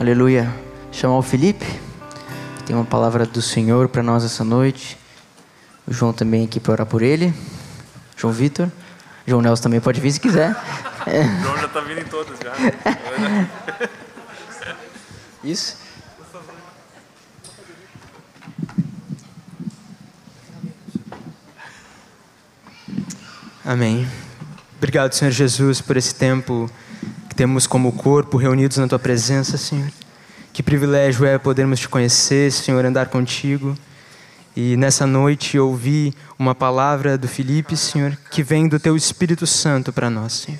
[0.00, 0.48] Aleluia.
[0.92, 1.66] Chamar o Felipe.
[2.64, 4.96] Tem uma palavra do Senhor para nós essa noite.
[5.88, 7.34] O João também aqui para orar por ele.
[8.16, 8.70] João Vitor.
[9.26, 10.52] João Nelson também pode vir se quiser.
[10.52, 12.52] O João já está vindo em todas já.
[15.42, 15.76] Isso.
[23.64, 24.08] Amém.
[24.76, 26.70] Obrigado, Senhor Jesus, por esse tempo
[27.38, 29.92] temos como corpo reunidos na tua presença, Senhor.
[30.52, 33.78] Que privilégio é podermos te conhecer, Senhor, andar contigo.
[34.56, 39.92] E nessa noite ouvi uma palavra do Felipe, Senhor, que vem do teu Espírito Santo
[39.92, 40.58] para nós, Senhor.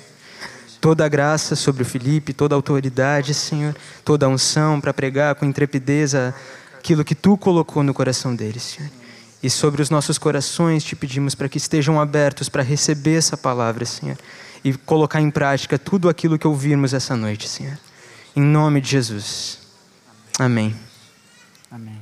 [0.79, 3.75] Toda a graça sobre o Felipe, toda a autoridade, Senhor,
[4.05, 8.89] toda a unção para pregar com intrepidez aquilo que tu colocou no coração dele, Senhor.
[9.43, 13.83] E sobre os nossos corações te pedimos para que estejam abertos para receber essa palavra,
[13.83, 14.15] Senhor,
[14.63, 17.77] e colocar em prática tudo aquilo que ouvirmos essa noite, Senhor.
[18.35, 19.59] Em nome de Jesus.
[20.37, 20.75] Amém.
[21.71, 21.99] Amém.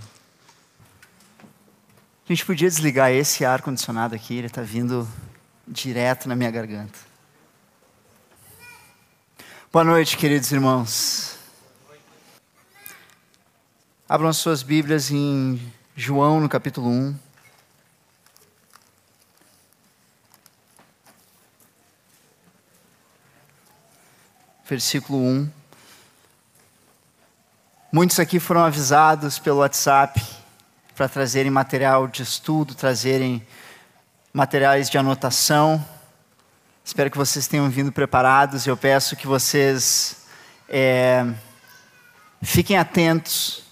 [2.28, 5.08] A gente podia desligar esse ar-condicionado aqui, ele está vindo
[5.68, 7.00] direto na minha garganta.
[9.72, 11.38] Boa noite, queridos irmãos.
[14.10, 15.62] Abram as suas Bíblias em
[15.96, 17.27] João, no capítulo 1.
[24.70, 25.50] Versículo 1.
[27.90, 30.22] Muitos aqui foram avisados pelo WhatsApp
[30.94, 33.48] para trazerem material de estudo, trazerem
[34.34, 35.84] materiais de anotação.
[36.84, 38.68] Espero que vocês tenham vindo preparados.
[38.68, 40.26] Eu peço que vocês
[40.68, 41.26] é,
[42.42, 43.64] fiquem atentos,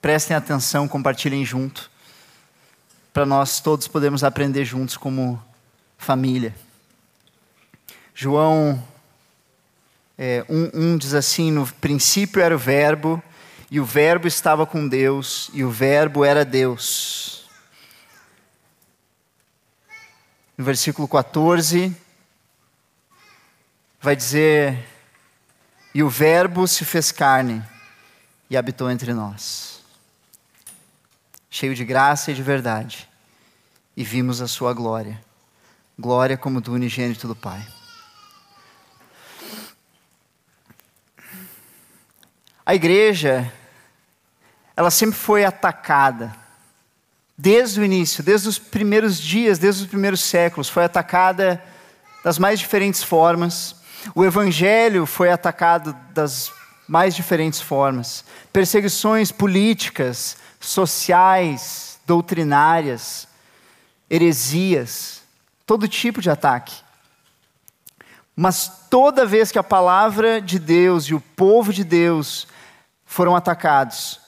[0.00, 1.90] prestem atenção, compartilhem junto,
[3.12, 5.42] para nós todos podermos aprender juntos como
[5.98, 6.54] família.
[8.14, 8.80] João
[10.18, 13.22] é, um, um diz assim: no princípio era o Verbo,
[13.70, 17.48] e o Verbo estava com Deus, e o Verbo era Deus.
[20.56, 21.94] No versículo 14,
[24.00, 24.78] vai dizer:
[25.94, 27.62] E o Verbo se fez carne
[28.48, 29.82] e habitou entre nós,
[31.50, 33.08] cheio de graça e de verdade,
[33.96, 35.24] e vimos a sua glória
[35.98, 37.66] glória como do unigênito do Pai.
[42.66, 43.52] A igreja,
[44.76, 46.34] ela sempre foi atacada.
[47.38, 51.62] Desde o início, desde os primeiros dias, desde os primeiros séculos, foi atacada
[52.24, 53.76] das mais diferentes formas.
[54.16, 56.50] O evangelho foi atacado das
[56.88, 58.24] mais diferentes formas.
[58.52, 63.28] Perseguições políticas, sociais, doutrinárias,
[64.10, 65.22] heresias,
[65.64, 66.74] todo tipo de ataque.
[68.34, 72.48] Mas toda vez que a palavra de Deus e o povo de Deus
[73.06, 74.20] foram atacados.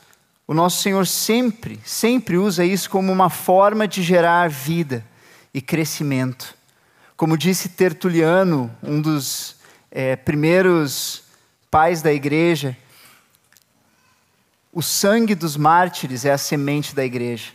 [0.47, 5.05] O nosso Senhor sempre, sempre usa isso como uma forma de gerar vida
[5.53, 6.55] e crescimento.
[7.17, 9.57] Como disse Tertuliano, um dos
[9.91, 11.25] é, primeiros
[11.71, 12.75] pais da igreja,
[14.73, 17.51] o sangue dos mártires é a semente da igreja.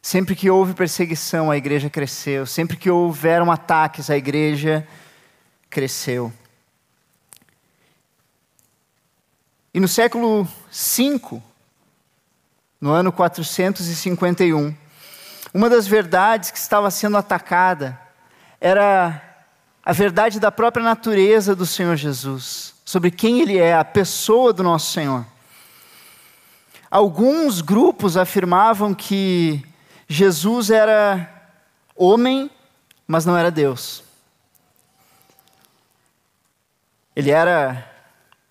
[0.00, 2.46] Sempre que houve perseguição, a igreja cresceu.
[2.46, 4.86] Sempre que houveram ataques, a igreja
[5.68, 6.32] cresceu.
[9.72, 11.40] E no século V,
[12.80, 14.74] no ano 451,
[15.54, 17.98] uma das verdades que estava sendo atacada
[18.60, 19.22] era
[19.84, 24.62] a verdade da própria natureza do Senhor Jesus, sobre quem Ele é, a pessoa do
[24.62, 25.24] nosso Senhor.
[26.90, 29.64] Alguns grupos afirmavam que
[30.08, 31.28] Jesus era
[31.94, 32.50] homem,
[33.06, 34.02] mas não era Deus.
[37.14, 37.89] Ele era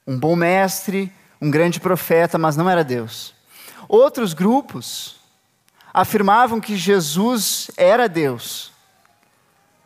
[0.10, 3.36] um bom mestre, um grande profeta, mas não era Deus.
[3.88, 5.18] Outros grupos
[5.94, 8.72] afirmavam que Jesus era Deus,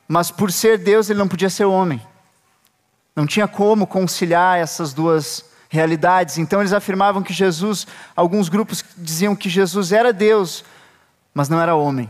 [0.07, 2.01] mas por ser Deus ele não podia ser homem.
[3.13, 6.37] Não tinha como conciliar essas duas realidades.
[6.37, 10.63] Então eles afirmavam que Jesus, alguns grupos diziam que Jesus era Deus,
[11.33, 12.09] mas não era homem.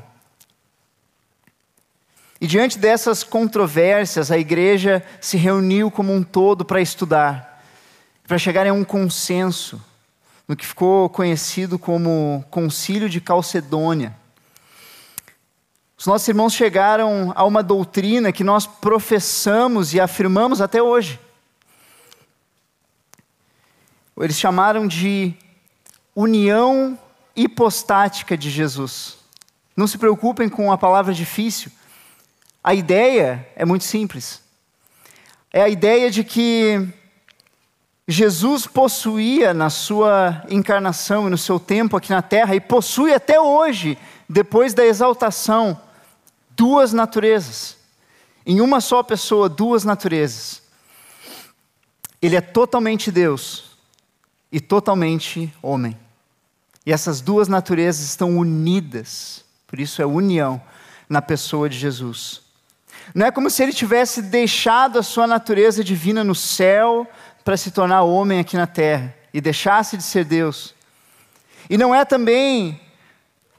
[2.39, 7.52] E diante dessas controvérsias, a igreja se reuniu como um todo para estudar
[8.33, 9.79] para chegarem a um consenso
[10.47, 14.17] no que ficou conhecido como Concílio de Calcedônia.
[15.95, 21.19] Os nossos irmãos chegaram a uma doutrina que nós professamos e afirmamos até hoje.
[24.19, 25.35] Eles chamaram de
[26.15, 26.97] união
[27.35, 29.19] hipostática de Jesus.
[29.77, 31.71] Não se preocupem com a palavra difícil.
[32.63, 34.41] A ideia é muito simples.
[35.51, 36.91] É a ideia de que
[38.07, 43.39] Jesus possuía na sua encarnação e no seu tempo aqui na terra, e possui até
[43.39, 43.97] hoje,
[44.27, 45.79] depois da exaltação,
[46.49, 47.77] duas naturezas.
[48.45, 50.61] Em uma só pessoa, duas naturezas.
[52.21, 53.71] Ele é totalmente Deus
[54.51, 55.97] e totalmente homem.
[56.85, 60.61] E essas duas naturezas estão unidas, por isso é união
[61.07, 62.41] na pessoa de Jesus.
[63.15, 67.07] Não é como se ele tivesse deixado a sua natureza divina no céu
[67.43, 70.73] para se tornar homem aqui na terra e deixasse de ser Deus.
[71.69, 72.79] E não é também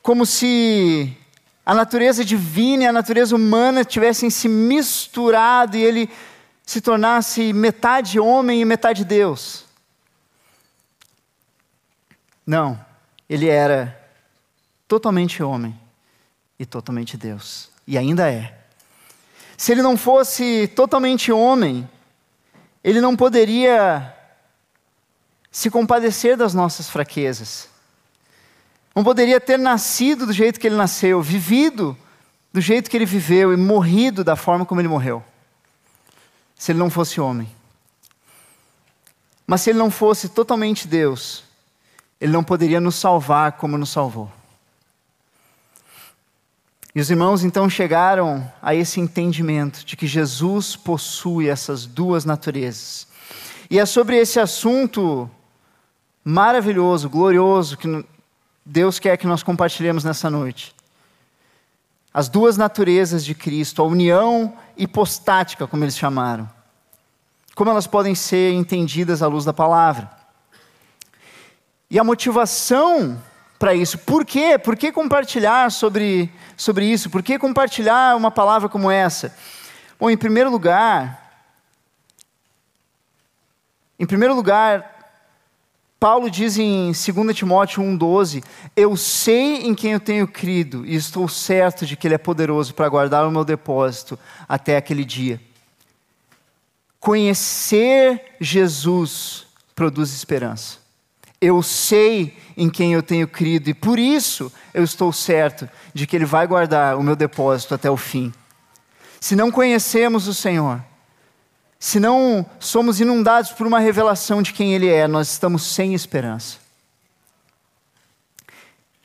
[0.02, 1.16] como se
[1.64, 6.10] a natureza divina e a natureza humana tivessem se misturado e ele
[6.64, 9.64] se tornasse metade homem e metade Deus.
[12.46, 12.78] Não,
[13.28, 13.98] ele era
[14.86, 15.78] totalmente homem
[16.58, 18.58] e totalmente Deus, e ainda é.
[19.56, 21.88] Se ele não fosse totalmente homem,
[22.84, 24.14] ele não poderia
[25.50, 27.70] se compadecer das nossas fraquezas.
[28.94, 31.96] Não poderia ter nascido do jeito que ele nasceu, vivido
[32.52, 35.24] do jeito que ele viveu e morrido da forma como ele morreu.
[36.54, 37.50] Se ele não fosse homem.
[39.46, 41.42] Mas se ele não fosse totalmente Deus,
[42.20, 44.30] ele não poderia nos salvar como nos salvou.
[46.94, 53.08] E os irmãos então chegaram a esse entendimento de que Jesus possui essas duas naturezas.
[53.68, 55.28] E é sobre esse assunto
[56.24, 58.06] maravilhoso, glorioso, que
[58.64, 60.72] Deus quer que nós compartilhemos nessa noite.
[62.12, 66.48] As duas naturezas de Cristo, a união hipostática, como eles chamaram.
[67.56, 70.08] Como elas podem ser entendidas à luz da palavra.
[71.90, 73.20] E a motivação
[73.64, 73.96] para isso.
[73.96, 74.58] Por quê?
[74.58, 77.08] Por que compartilhar sobre, sobre isso?
[77.08, 79.34] Por que compartilhar uma palavra como essa?
[79.98, 81.48] Bom, em primeiro lugar,
[83.98, 85.16] em primeiro lugar,
[85.98, 88.44] Paulo diz em 2 Timóteo 1,12:
[88.76, 92.74] Eu sei em quem eu tenho crido e estou certo de que Ele é poderoso
[92.74, 95.40] para guardar o meu depósito até aquele dia.
[97.00, 100.84] Conhecer Jesus produz esperança.
[101.40, 106.16] Eu sei em quem eu tenho crido e por isso eu estou certo de que
[106.16, 108.32] Ele vai guardar o meu depósito até o fim.
[109.20, 110.82] Se não conhecemos o Senhor,
[111.78, 116.58] se não somos inundados por uma revelação de quem Ele é, nós estamos sem esperança.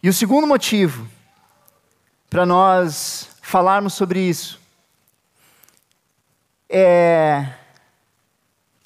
[0.01, 1.07] E o segundo motivo
[2.29, 4.59] para nós falarmos sobre isso
[6.69, 7.47] é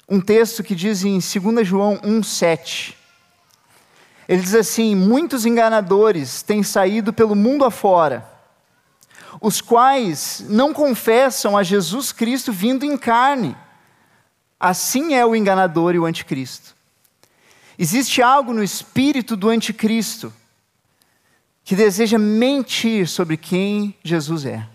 [0.08, 2.94] um texto que diz em 2 João 1,7.
[4.28, 8.26] Ele diz assim: Muitos enganadores têm saído pelo mundo afora,
[9.40, 13.56] os quais não confessam a Jesus Cristo vindo em carne.
[14.58, 16.74] Assim é o enganador e o anticristo.
[17.78, 20.32] Existe algo no espírito do anticristo
[21.64, 24.66] que deseja mentir sobre quem Jesus é,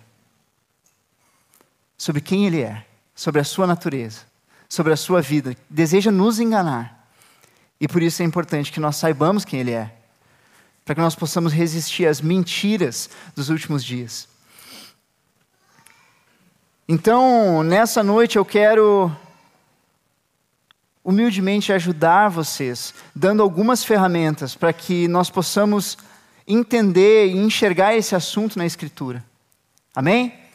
[1.98, 2.86] sobre quem ele é,
[3.16, 4.22] sobre a sua natureza,
[4.68, 6.99] sobre a sua vida, deseja nos enganar.
[7.80, 9.94] E por isso é importante que nós saibamos quem Ele é,
[10.84, 14.28] para que nós possamos resistir às mentiras dos últimos dias.
[16.88, 19.12] Então, nessa noite eu quero
[21.04, 25.98] humildemente ajudar vocês, dando algumas ferramentas para que nós possamos
[26.48, 29.24] entender e enxergar esse assunto na Escritura.
[29.96, 30.49] Amém?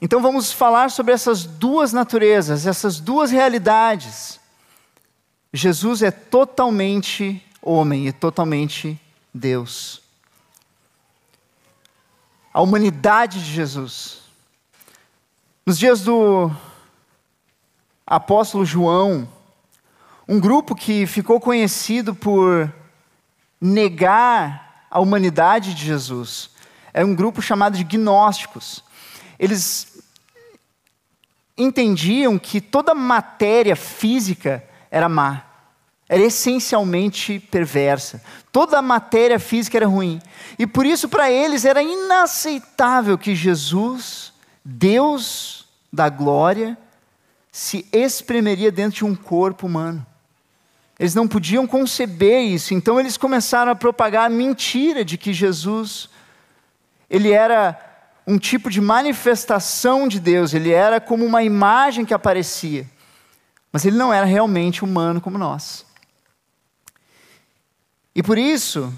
[0.00, 4.38] Então vamos falar sobre essas duas naturezas, essas duas realidades.
[5.52, 9.00] Jesus é totalmente homem e totalmente
[9.34, 10.00] Deus.
[12.54, 14.20] A humanidade de Jesus.
[15.66, 16.50] Nos dias do
[18.06, 19.28] apóstolo João,
[20.28, 22.72] um grupo que ficou conhecido por
[23.60, 26.50] negar a humanidade de Jesus,
[26.94, 28.84] é um grupo chamado de gnósticos
[29.38, 29.98] eles
[31.56, 35.44] entendiam que toda matéria física era má,
[36.08, 38.22] era essencialmente perversa.
[38.50, 40.20] Toda matéria física era ruim.
[40.58, 44.32] E por isso, para eles, era inaceitável que Jesus,
[44.64, 46.78] Deus da glória,
[47.52, 50.06] se espremeria dentro de um corpo humano.
[50.98, 56.08] Eles não podiam conceber isso, então eles começaram a propagar a mentira de que Jesus
[57.08, 57.87] ele era
[58.28, 62.86] um tipo de manifestação de Deus, ele era como uma imagem que aparecia,
[63.72, 65.86] mas ele não era realmente humano como nós.
[68.14, 68.92] E por isso,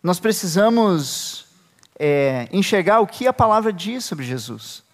[0.00, 1.46] nós precisamos
[1.98, 4.84] é, enxergar o que a palavra diz sobre Jesus.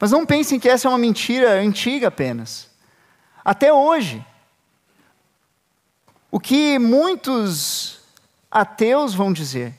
[0.00, 2.70] Mas não pensem que essa é uma mentira antiga apenas.
[3.44, 4.24] Até hoje,
[6.30, 8.00] o que muitos
[8.50, 9.74] ateus vão dizer,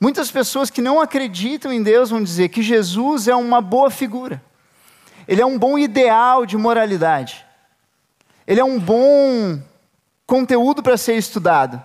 [0.00, 4.42] muitas pessoas que não acreditam em Deus vão dizer que Jesus é uma boa figura,
[5.26, 7.44] ele é um bom ideal de moralidade,
[8.46, 9.60] ele é um bom
[10.26, 11.82] conteúdo para ser estudado.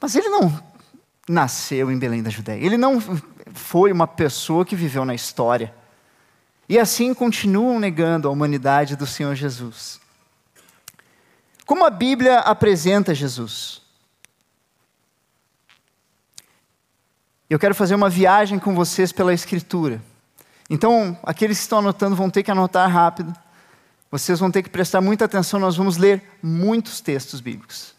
[0.00, 0.62] Mas ele não
[1.28, 3.00] nasceu em Belém da Judéia, ele não
[3.52, 5.74] foi uma pessoa que viveu na história.
[6.68, 10.00] E assim continuam negando a humanidade do Senhor Jesus.
[11.64, 13.82] Como a Bíblia apresenta Jesus?
[17.48, 20.02] Eu quero fazer uma viagem com vocês pela Escritura.
[20.68, 23.34] Então, aqueles que estão anotando vão ter que anotar rápido.
[24.10, 27.94] Vocês vão ter que prestar muita atenção, nós vamos ler muitos textos bíblicos.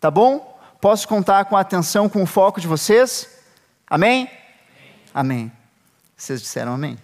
[0.00, 0.58] Tá bom?
[0.80, 3.28] Posso contar com a atenção, com o foco de vocês?
[3.88, 4.28] Amém?
[5.14, 5.52] Amém.
[6.16, 6.98] Vocês disseram amém.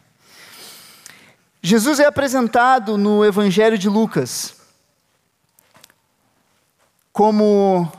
[1.62, 4.56] Jesus é apresentado no Evangelho de Lucas
[7.12, 7.90] como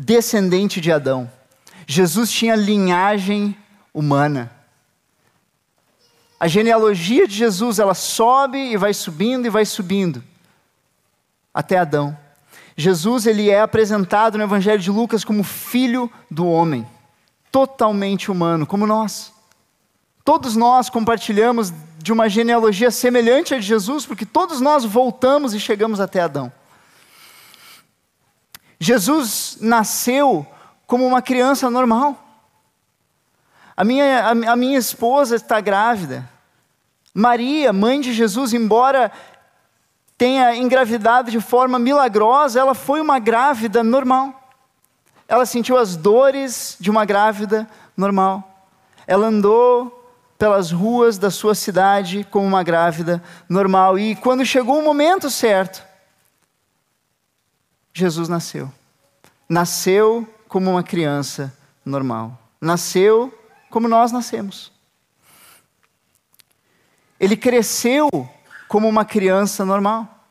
[0.00, 1.30] descendente de Adão.
[1.86, 3.54] Jesus tinha linhagem
[3.92, 4.50] humana.
[6.38, 10.24] A genealogia de Jesus, ela sobe e vai subindo e vai subindo
[11.52, 12.16] até Adão.
[12.74, 16.86] Jesus ele é apresentado no Evangelho de Lucas como filho do homem
[17.52, 19.34] totalmente humano, como nós.
[20.24, 25.60] Todos nós compartilhamos de uma genealogia semelhante à de Jesus, porque todos nós voltamos e
[25.60, 26.50] chegamos até Adão.
[28.80, 30.46] Jesus nasceu
[30.86, 32.18] como uma criança normal.
[33.76, 36.28] A minha, a, a minha esposa está grávida.
[37.14, 39.12] Maria, mãe de Jesus, embora
[40.16, 44.34] tenha engravidado de forma milagrosa, ela foi uma grávida normal.
[45.28, 48.66] Ela sentiu as dores de uma grávida normal.
[49.06, 50.00] Ela andou
[50.38, 53.98] pelas ruas da sua cidade como uma grávida normal.
[53.98, 55.89] E quando chegou o momento certo,
[58.00, 58.72] Jesus nasceu.
[59.48, 61.54] Nasceu como uma criança
[61.84, 62.38] normal.
[62.60, 63.32] Nasceu
[63.70, 64.72] como nós nascemos.
[67.18, 68.08] Ele cresceu
[68.68, 70.24] como uma criança normal.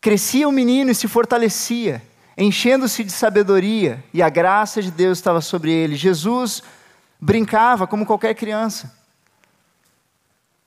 [0.00, 2.02] Crescia o menino e se fortalecia
[2.40, 5.94] enchendo-se de sabedoria, e a graça de Deus estava sobre ele.
[5.94, 6.62] Jesus
[7.20, 8.98] brincava como qualquer criança.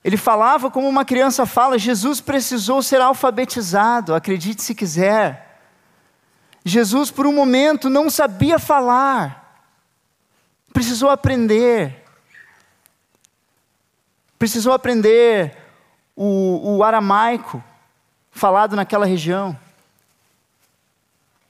[0.04, 1.78] Ele falava como uma criança fala.
[1.78, 5.53] Jesus precisou ser alfabetizado, acredite se quiser.
[6.64, 9.66] Jesus, por um momento, não sabia falar,
[10.72, 12.02] precisou aprender.
[14.38, 15.56] Precisou aprender
[16.16, 17.62] o, o aramaico
[18.30, 19.58] falado naquela região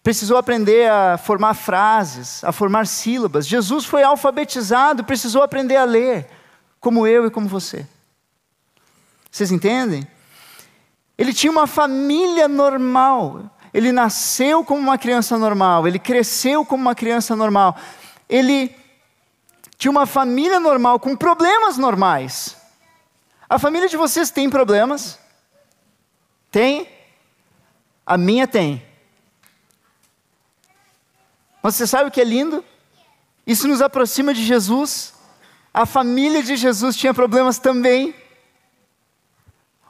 [0.04, 3.47] precisou aprender a formar frases, a formar sílabas.
[3.47, 6.28] Jesus foi alfabetizado, precisou aprender a ler,
[6.78, 7.87] como eu e como você.
[9.30, 10.06] Vocês entendem?
[11.16, 13.50] Ele tinha uma família normal.
[13.74, 17.76] Ele nasceu como uma criança normal, ele cresceu como uma criança normal.
[18.28, 18.72] Ele
[19.76, 22.56] tinha uma família normal com problemas normais.
[23.50, 25.18] A família de vocês tem problemas?
[26.52, 26.88] Tem?
[28.06, 28.80] A minha tem.
[31.60, 32.64] Você sabe o que é lindo?
[33.44, 35.14] Isso nos aproxima de Jesus.
[35.72, 38.14] A família de Jesus tinha problemas também.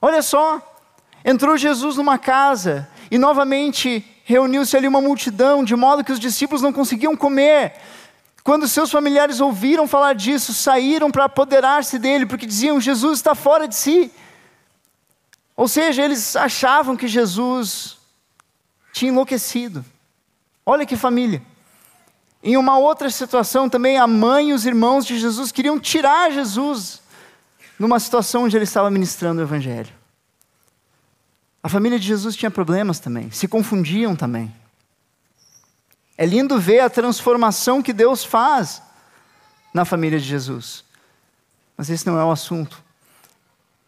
[0.00, 0.58] Olha só,
[1.22, 6.62] entrou Jesus numa casa e novamente reuniu-se ali uma multidão, de modo que os discípulos
[6.62, 7.74] não conseguiam comer.
[8.42, 13.66] Quando seus familiares ouviram falar disso, saíram para apoderar-se dele, porque diziam: Jesus está fora
[13.66, 14.12] de si.
[15.56, 17.96] Ou seja, eles achavam que Jesus
[18.92, 19.84] tinha enlouquecido.
[20.66, 21.42] Olha que família.
[22.42, 27.00] Em uma outra situação também, a mãe e os irmãos de Jesus queriam tirar Jesus
[27.78, 30.03] numa situação onde ele estava ministrando o Evangelho.
[31.64, 34.54] A família de Jesus tinha problemas também, se confundiam também.
[36.16, 38.80] É lindo ver a transformação que Deus faz
[39.72, 40.84] na família de Jesus.
[41.76, 42.80] Mas esse não é o assunto.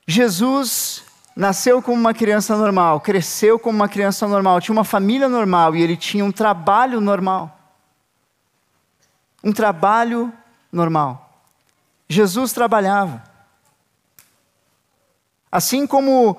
[0.09, 1.04] Jesus
[1.37, 5.83] nasceu como uma criança normal, cresceu como uma criança normal, tinha uma família normal e
[5.83, 7.56] ele tinha um trabalho normal
[9.47, 10.33] um trabalho
[10.73, 11.40] normal.
[12.09, 13.23] Jesus trabalhava.
[15.52, 16.37] Assim como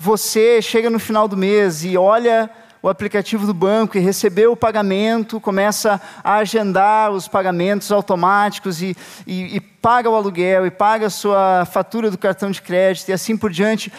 [0.00, 2.50] você chega no final do mês e olha
[2.82, 8.96] o aplicativo do banco e recebeu o pagamento, começa a agendar os pagamentos automáticos e,
[9.26, 13.12] e, e, paga o aluguel e paga a sua fatura do cartão de crédito e
[13.12, 13.92] assim por diante.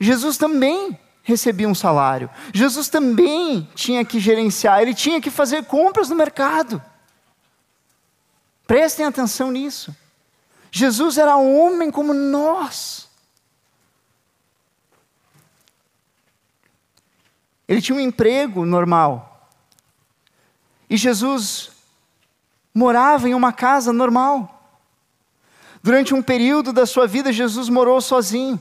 [0.00, 2.30] Jesus também recebia um salário.
[2.54, 6.82] Jesus também tinha que gerenciar, ele tinha que fazer compras no mercado
[8.70, 9.92] Prestem atenção nisso.
[10.70, 12.99] Jesus era homem como nós.
[17.70, 19.48] Ele tinha um emprego normal.
[20.90, 21.70] E Jesus
[22.74, 24.68] morava em uma casa normal.
[25.80, 28.60] Durante um período da sua vida, Jesus morou sozinho.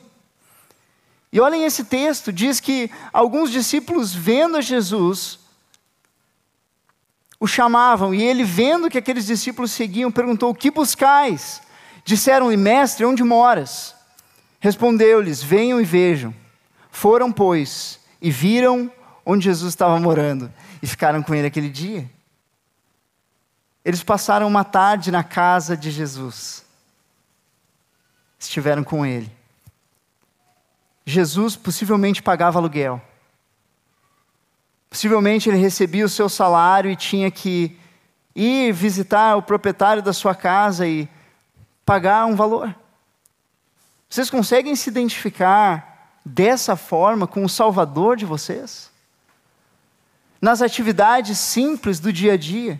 [1.33, 5.39] E olhem esse texto, diz que alguns discípulos, vendo a Jesus,
[7.39, 11.63] o chamavam, e ele, vendo que aqueles discípulos seguiam, perguntou: O que buscais?
[12.05, 13.95] Disseram-lhe, Mestre, onde moras?
[14.59, 16.31] Respondeu-lhes: Venham e vejam.
[16.91, 18.91] Foram, pois, e viram
[19.29, 22.09] onde Jesus estava morando, e ficaram com ele aquele dia.
[23.85, 26.65] Eles passaram uma tarde na casa de Jesus.
[28.39, 29.31] Estiveram com ele.
[31.05, 32.99] Jesus possivelmente pagava aluguel.
[34.89, 37.77] Possivelmente ele recebia o seu salário e tinha que
[38.35, 41.07] ir visitar o proprietário da sua casa e
[41.85, 42.75] pagar um valor.
[44.09, 48.89] Vocês conseguem se identificar dessa forma com o Salvador de vocês?
[50.41, 52.79] Nas atividades simples do dia a dia.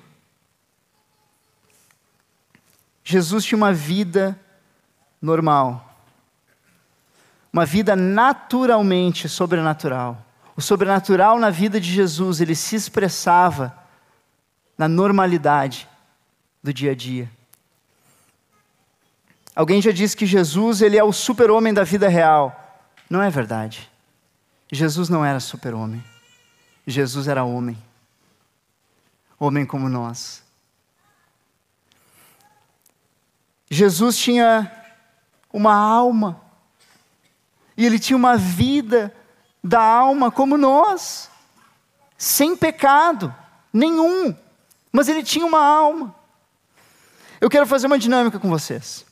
[3.03, 4.39] Jesus tinha uma vida
[5.21, 5.85] normal.
[7.51, 10.23] Uma vida naturalmente sobrenatural.
[10.55, 13.75] O sobrenatural na vida de Jesus, ele se expressava
[14.77, 15.87] na normalidade
[16.63, 17.29] do dia a dia.
[19.55, 22.79] Alguém já disse que Jesus, ele é o super-homem da vida real.
[23.09, 23.89] Não é verdade.
[24.71, 26.03] Jesus não era super-homem.
[26.91, 27.77] Jesus era homem.
[29.39, 30.43] Homem como nós.
[33.69, 34.71] Jesus tinha
[35.53, 36.41] uma alma.
[37.77, 39.13] E ele tinha uma vida
[39.63, 41.29] da alma como nós,
[42.17, 43.33] sem pecado
[43.71, 44.35] nenhum.
[44.91, 46.15] Mas ele tinha uma alma.
[47.39, 49.05] Eu quero fazer uma dinâmica com vocês.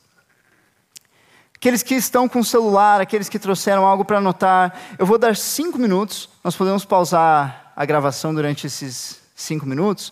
[1.55, 5.35] Aqueles que estão com o celular, aqueles que trouxeram algo para anotar, eu vou dar
[5.35, 6.29] cinco minutos.
[6.43, 10.11] Nós podemos pausar a gravação durante esses cinco minutos,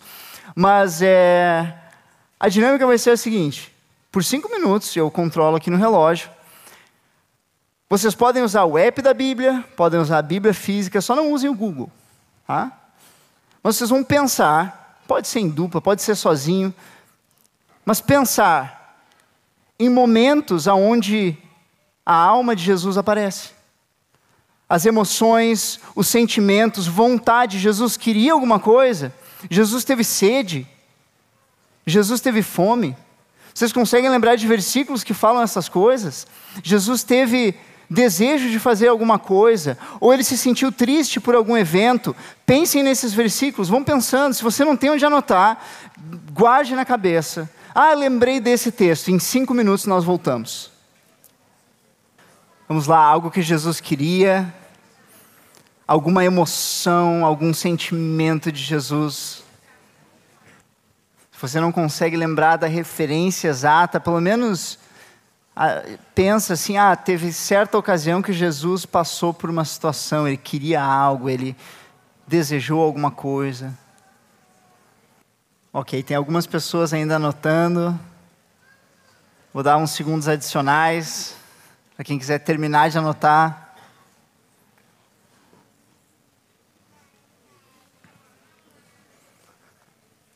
[0.54, 1.76] mas é,
[2.38, 3.74] a dinâmica vai ser a seguinte:
[4.12, 6.30] por cinco minutos, eu controlo aqui no relógio.
[7.90, 11.50] Vocês podem usar o app da Bíblia, podem usar a Bíblia física, só não usem
[11.50, 11.90] o Google.
[12.46, 12.70] Tá?
[13.62, 16.72] Mas vocês vão pensar, pode ser em dupla, pode ser sozinho,
[17.84, 19.04] mas pensar
[19.78, 21.36] em momentos onde
[22.04, 23.55] a alma de Jesus aparece.
[24.68, 27.58] As emoções, os sentimentos, vontade.
[27.58, 29.12] Jesus queria alguma coisa,
[29.50, 30.66] Jesus teve sede,
[31.86, 32.96] Jesus teve fome.
[33.54, 36.26] Vocês conseguem lembrar de versículos que falam essas coisas?
[36.62, 37.54] Jesus teve
[37.88, 42.14] desejo de fazer alguma coisa, ou ele se sentiu triste por algum evento.
[42.44, 44.34] Pensem nesses versículos, vão pensando.
[44.34, 45.64] Se você não tem onde anotar,
[46.32, 47.48] guarde na cabeça.
[47.74, 49.10] Ah, lembrei desse texto.
[49.10, 50.75] Em cinco minutos nós voltamos.
[52.68, 54.52] Vamos lá, algo que Jesus queria,
[55.86, 59.44] alguma emoção, algum sentimento de Jesus.
[61.30, 64.80] Se você não consegue lembrar da referência exata, pelo menos
[65.54, 65.80] ah,
[66.12, 71.30] pensa assim: ah, teve certa ocasião que Jesus passou por uma situação, ele queria algo,
[71.30, 71.56] ele
[72.26, 73.72] desejou alguma coisa.
[75.72, 77.96] Ok, tem algumas pessoas ainda anotando.
[79.54, 81.36] Vou dar uns segundos adicionais
[81.96, 83.74] para quem quiser terminar de anotar.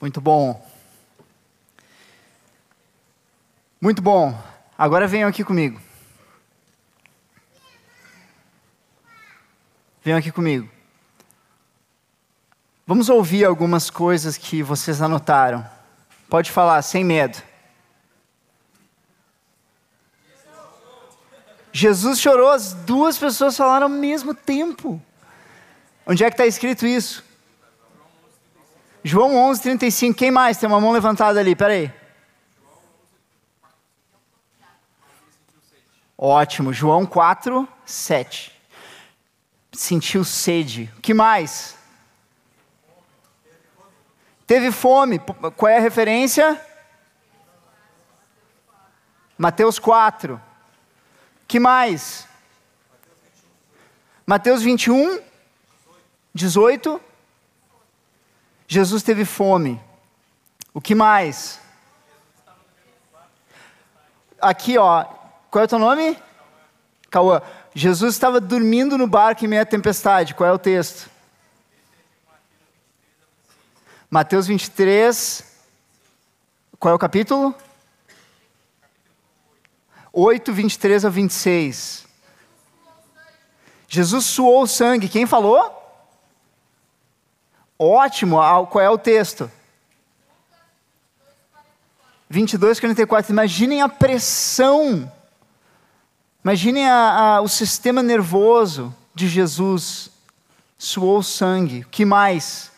[0.00, 0.66] Muito bom.
[3.78, 4.42] Muito bom.
[4.78, 5.78] Agora venham aqui comigo.
[10.02, 10.66] Venham aqui comigo.
[12.86, 15.68] Vamos ouvir algumas coisas que vocês anotaram.
[16.30, 17.49] Pode falar, sem medo.
[21.72, 25.00] Jesus chorou, as duas pessoas falaram ao mesmo tempo.
[26.06, 27.24] Onde é que está escrito isso?
[29.04, 30.18] João 11, 35.
[30.18, 30.58] Quem mais?
[30.58, 31.92] Tem uma mão levantada ali, peraí.
[36.18, 36.72] Ótimo.
[36.72, 38.52] João 4, 7.
[39.72, 40.92] Sentiu sede.
[40.98, 41.76] O que mais?
[44.46, 45.18] Teve fome.
[45.56, 46.60] Qual é a referência?
[49.38, 50.49] Mateus 4.
[51.50, 52.28] Que mais?
[54.24, 55.20] Mateus 21,
[56.32, 57.00] 18.
[58.68, 59.82] Jesus teve fome.
[60.72, 61.60] O que mais?
[64.40, 65.02] Aqui, ó,
[65.50, 66.16] qual é o teu nome?
[67.10, 67.42] Cauã.
[67.74, 70.36] Jesus estava dormindo no barco em meio à tempestade.
[70.36, 71.10] Qual é o texto?
[74.08, 75.44] Mateus 23.
[76.78, 77.52] Qual é o capítulo?
[80.22, 82.06] 8, 23 a 26.
[83.88, 85.08] Jesus suou sangue.
[85.08, 85.76] Quem falou?
[87.78, 88.36] Ótimo.
[88.66, 89.50] Qual é o texto?
[92.28, 93.32] 22, 44.
[93.32, 95.10] Imaginem a pressão.
[96.44, 100.10] Imaginem a, a, o sistema nervoso de Jesus.
[100.76, 101.80] Suou sangue.
[101.80, 102.70] O que mais?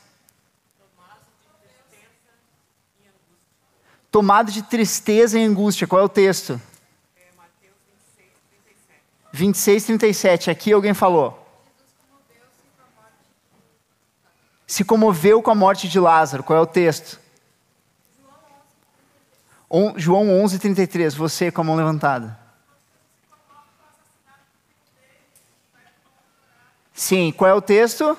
[4.13, 5.89] Tomado de tristeza e angústia.
[5.89, 6.61] Qual é o texto?
[9.33, 10.51] 26, 37.
[10.51, 11.39] Aqui alguém falou.
[14.67, 16.43] Se comoveu com a morte de Lázaro.
[16.43, 17.19] Qual é o texto?
[19.97, 21.15] João 11, 33.
[21.15, 22.39] Você com a mão levantada.
[26.93, 28.17] Sim, qual é o texto?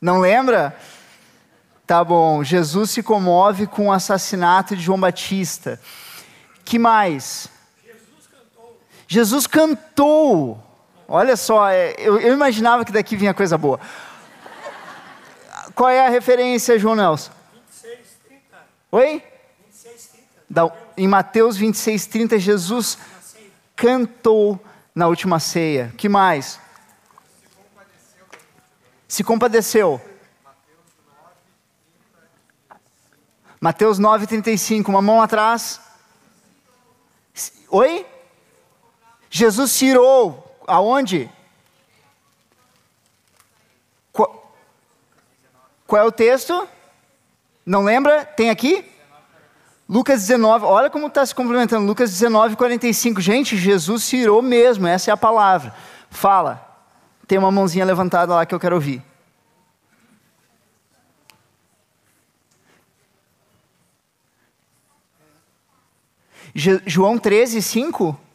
[0.00, 0.78] Não lembra?
[1.86, 2.42] Tá bom.
[2.44, 5.80] Jesus se comove com o assassinato de João Batista.
[6.64, 7.48] Que mais?
[9.06, 10.62] Jesus cantou.
[11.08, 13.78] Olha só, é, eu, eu, imaginava que daqui vinha coisa boa.
[15.74, 17.30] Qual é a referência, João Nelson?
[17.52, 18.42] 26, 30.
[18.92, 19.22] Oi?
[19.66, 20.26] 26, 30.
[20.50, 22.98] Da, em Mateus 26, 30, Jesus
[23.76, 24.58] cantou
[24.94, 25.92] na última ceia.
[25.96, 26.58] que mais?
[29.06, 30.00] Se compadeceu.
[33.60, 34.90] Mateus 9, 35.
[34.90, 35.80] Uma mão atrás.
[37.68, 38.06] Oi?
[39.36, 41.30] Jesus tirou aonde?
[44.10, 44.50] Qual,
[45.86, 46.66] qual é o texto?
[47.64, 48.24] Não lembra?
[48.24, 48.82] Tem aqui?
[49.86, 51.86] Lucas 19, olha como está se complementando.
[51.86, 53.20] Lucas 19, 45.
[53.20, 55.74] Gente, Jesus tirou mesmo, essa é a palavra.
[56.08, 56.66] Fala.
[57.26, 59.02] Tem uma mãozinha levantada lá que eu quero ouvir.
[66.86, 68.25] João 13, 5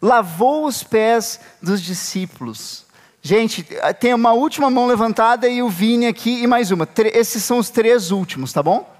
[0.00, 2.86] lavou os pés dos discípulos.
[3.22, 3.66] Gente,
[3.98, 6.88] tem uma última mão levantada e o Vini aqui e mais uma.
[7.12, 8.94] Esses são os três últimos, tá bom?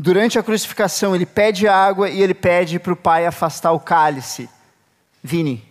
[0.00, 4.48] Durante a crucificação, ele pede água e ele pede para o pai afastar o cálice.
[5.22, 5.67] Vini.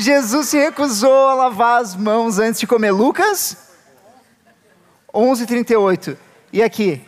[0.00, 2.92] Jesus se recusou a lavar as mãos antes de comer.
[2.92, 3.56] Lucas
[5.12, 6.16] 11:38.
[6.52, 7.04] E aqui?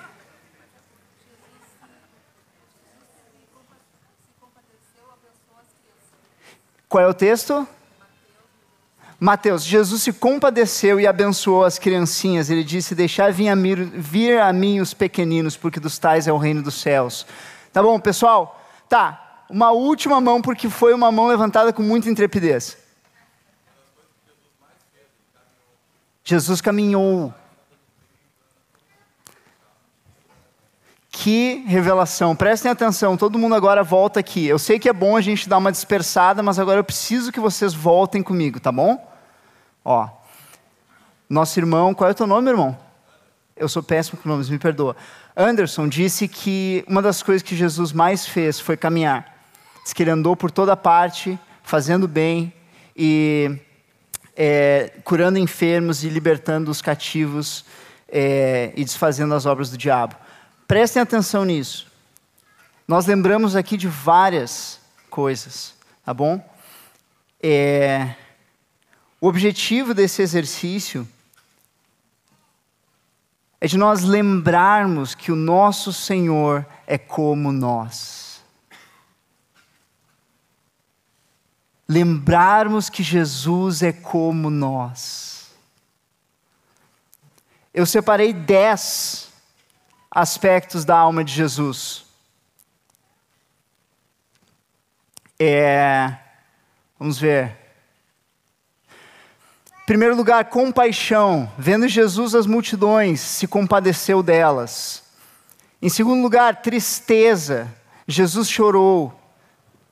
[6.89, 7.65] Qual é o texto?
[9.21, 12.51] Mateus, Jesus se compadeceu e abençoou as criancinhas.
[12.51, 16.33] Ele disse: Deixai vir a, mim, vir a mim os pequeninos, porque dos tais é
[16.33, 17.25] o reino dos céus.
[17.73, 18.61] Tá bom, pessoal?
[18.89, 22.79] Tá, uma última mão, porque foi uma mão levantada com muita intrepidez.
[26.23, 27.35] Jesus caminhou.
[31.11, 32.37] Que revelação.
[32.37, 34.47] Prestem atenção, todo mundo agora volta aqui.
[34.47, 37.41] Eu sei que é bom a gente dar uma dispersada, mas agora eu preciso que
[37.41, 39.13] vocês voltem comigo, tá bom?
[39.85, 40.09] Ó.
[41.29, 42.79] Nosso irmão, qual é o teu nome, irmão?
[43.57, 44.97] Eu sou péssimo com nomes, me perdoa.
[45.37, 49.40] Anderson disse que uma das coisas que Jesus mais fez foi caminhar.
[49.83, 52.53] Diz que ele andou por toda parte, fazendo bem
[52.97, 53.59] e
[54.37, 57.65] é, curando enfermos e libertando os cativos
[58.09, 60.17] é, e desfazendo as obras do diabo.
[60.67, 61.87] Prestem atenção nisso.
[62.87, 66.45] Nós lembramos aqui de várias coisas, tá bom?
[67.43, 68.15] É,
[69.21, 71.07] o objetivo desse exercício
[73.61, 78.20] é de nós lembrarmos que o nosso Senhor é como nós.
[81.91, 85.51] Lembrarmos que Jesus é como nós.
[87.75, 89.29] Eu separei dez
[90.09, 92.05] aspectos da alma de Jesus.
[95.37, 96.17] É,
[96.97, 97.59] vamos ver.
[99.83, 101.53] Em primeiro lugar, compaixão.
[101.59, 105.03] Vendo Jesus as multidões, se compadeceu delas.
[105.83, 107.67] Em segundo lugar, tristeza.
[108.07, 109.20] Jesus chorou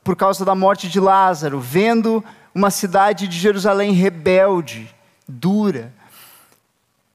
[0.09, 4.89] por causa da morte de Lázaro, vendo uma cidade de Jerusalém rebelde,
[5.29, 5.93] dura.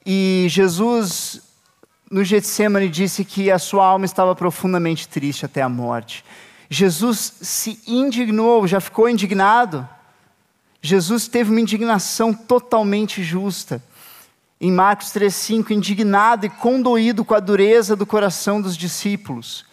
[0.05, 1.41] E Jesus,
[2.07, 6.23] no Getsemane, disse que a sua alma estava profundamente triste até a morte.
[6.69, 9.89] Jesus se indignou, já ficou indignado.
[10.79, 13.81] Jesus teve uma indignação totalmente justa.
[14.61, 19.65] Em Marcos 3,5, indignado e condoído com a dureza do coração dos discípulos.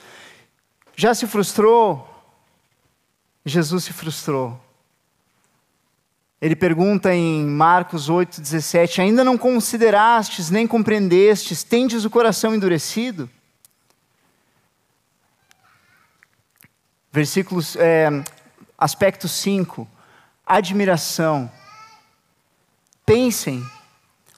[0.96, 2.09] Já se frustrou?
[3.44, 4.60] Jesus se frustrou.
[6.40, 13.28] Ele pergunta em Marcos 8,17: Ainda não considerastes nem compreendestes, tendes o coração endurecido?
[17.12, 18.08] Versículos, é,
[18.78, 19.86] aspecto 5,
[20.46, 21.50] admiração.
[23.04, 23.64] Pensem,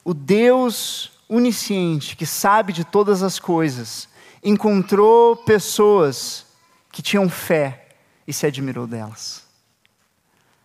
[0.05, 4.09] o Deus onisciente, que sabe de todas as coisas,
[4.43, 6.47] encontrou pessoas
[6.91, 7.82] que tinham fé
[8.27, 9.45] e se admirou delas.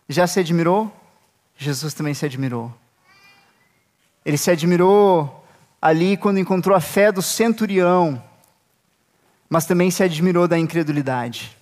[0.07, 0.93] Já se admirou?
[1.57, 2.73] Jesus também se admirou.
[4.23, 5.45] Ele se admirou
[5.81, 8.21] ali quando encontrou a fé do centurião,
[9.49, 11.57] mas também se admirou da incredulidade.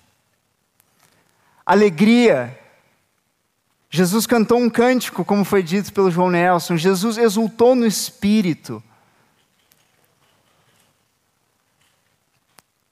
[1.66, 2.60] Alegria.
[3.90, 6.76] Jesus cantou um cântico, como foi dito pelo João Nelson.
[6.76, 8.84] Jesus exultou no espírito.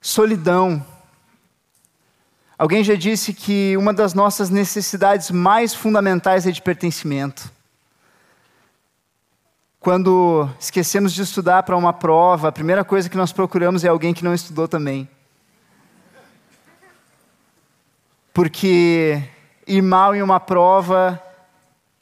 [0.00, 0.93] Solidão.
[2.56, 7.52] Alguém já disse que uma das nossas necessidades mais fundamentais é de pertencimento.
[9.80, 14.14] Quando esquecemos de estudar para uma prova, a primeira coisa que nós procuramos é alguém
[14.14, 15.08] que não estudou também.
[18.32, 19.22] Porque
[19.66, 21.20] ir mal em uma prova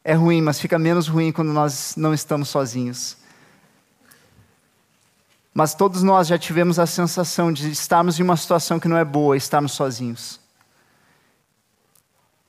[0.05, 3.17] é ruim, mas fica menos ruim quando nós não estamos sozinhos.
[5.55, 9.05] Mas todos nós já tivemos a sensação de estarmos em uma situação que não é
[9.05, 10.42] boa, estarmos sozinhos.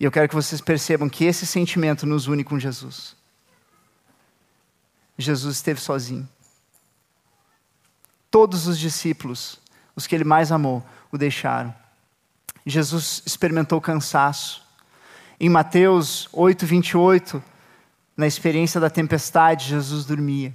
[0.04, 3.16] E eu quero que vocês percebam que esse sentimento nos une com Jesus.
[5.18, 6.28] Jesus esteve sozinho.
[8.30, 9.62] Todos os discípulos,
[9.96, 11.74] os que ele mais amou, o deixaram.
[12.66, 14.62] Jesus experimentou cansaço.
[15.40, 17.42] Em Mateus 8, 28,
[18.18, 20.54] na experiência da tempestade, Jesus dormia.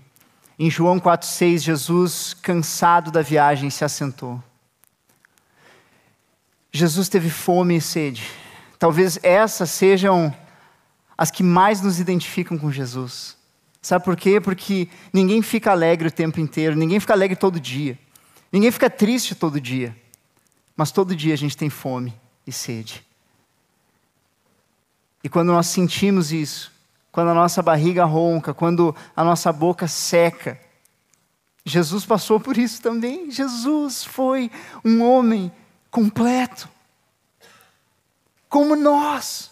[0.59, 4.45] Em João 4,6, Jesus, cansado da viagem, se assentou.
[6.71, 8.31] Jesus teve fome e sede.
[8.79, 10.35] Talvez essas sejam
[11.17, 13.37] as que mais nos identificam com Jesus.
[13.83, 14.41] Sabe por quê?
[14.41, 17.99] Porque ninguém fica alegre o tempo inteiro, ninguém fica alegre todo dia,
[18.53, 19.97] ninguém fica triste todo dia,
[20.77, 22.15] mas todo dia a gente tem fome
[22.47, 23.05] e sede.
[25.23, 26.73] E quando nós sentimos isso,
[27.11, 30.61] quando a nossa barriga ronca, quando a nossa boca seca,
[31.65, 33.31] Jesus passou por isso também.
[33.31, 34.51] Jesus foi
[34.85, 35.51] um homem
[35.91, 36.69] completo
[38.49, 39.51] como nós.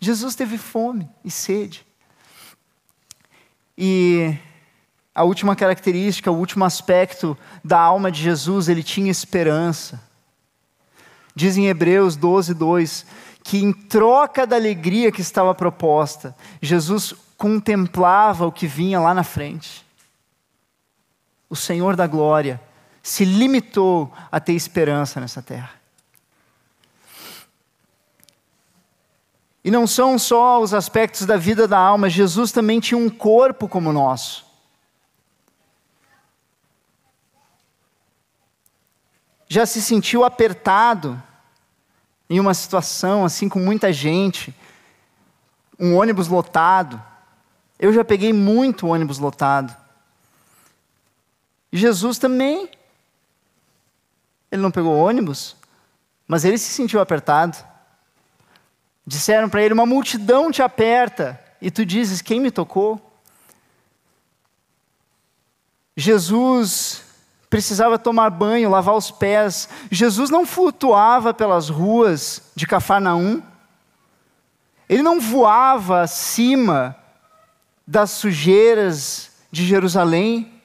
[0.00, 1.86] Jesus teve fome e sede.
[3.76, 4.36] E
[5.14, 10.02] a última característica, o último aspecto da alma de Jesus, ele tinha esperança.
[11.34, 13.06] Diz em Hebreus 12, 2,
[13.42, 19.22] que em troca da alegria que estava proposta, Jesus contemplava o que vinha lá na
[19.22, 19.84] frente.
[21.48, 22.60] O Senhor da glória
[23.02, 25.80] se limitou a ter esperança nessa terra.
[29.62, 33.68] E não são só os aspectos da vida da alma, Jesus também tinha um corpo
[33.68, 34.46] como o nosso.
[39.46, 41.20] Já se sentiu apertado
[42.28, 44.54] em uma situação assim com muita gente,
[45.78, 47.02] um ônibus lotado.
[47.78, 49.76] Eu já peguei muito ônibus lotado.
[51.72, 52.70] Jesus também
[54.50, 55.56] ele não pegou ônibus,
[56.26, 57.56] mas ele se sentiu apertado.
[59.06, 63.00] Disseram para ele: Uma multidão te aperta, e tu dizes: Quem me tocou?
[65.96, 67.04] Jesus
[67.50, 69.68] precisava tomar banho, lavar os pés.
[69.90, 73.42] Jesus não flutuava pelas ruas de Cafarnaum.
[74.88, 76.96] Ele não voava acima
[77.86, 80.59] das sujeiras de Jerusalém.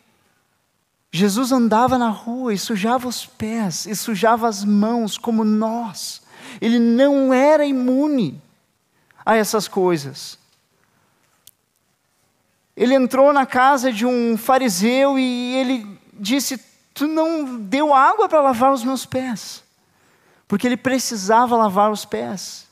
[1.15, 6.21] Jesus andava na rua e sujava os pés, e sujava as mãos, como nós.
[6.59, 8.41] Ele não era imune
[9.25, 10.37] a essas coisas.
[12.75, 16.61] Ele entrou na casa de um fariseu e ele disse:
[16.93, 19.63] Tu não deu água para lavar os meus pés.
[20.49, 22.67] Porque ele precisava lavar os pés,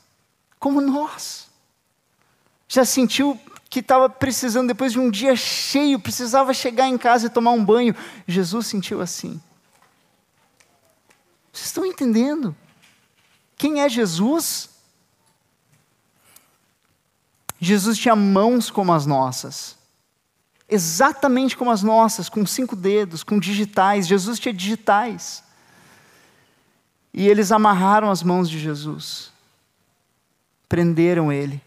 [0.58, 1.48] como nós.
[2.68, 3.40] Já sentiu
[3.74, 7.64] que estava precisando, depois de um dia cheio, precisava chegar em casa e tomar um
[7.64, 7.92] banho.
[8.24, 9.42] Jesus sentiu assim.
[11.52, 12.54] Vocês estão entendendo?
[13.56, 14.70] Quem é Jesus?
[17.58, 19.76] Jesus tinha mãos como as nossas,
[20.68, 24.06] exatamente como as nossas, com cinco dedos, com digitais.
[24.06, 25.42] Jesus tinha digitais.
[27.12, 29.32] E eles amarraram as mãos de Jesus,
[30.68, 31.60] prenderam ele.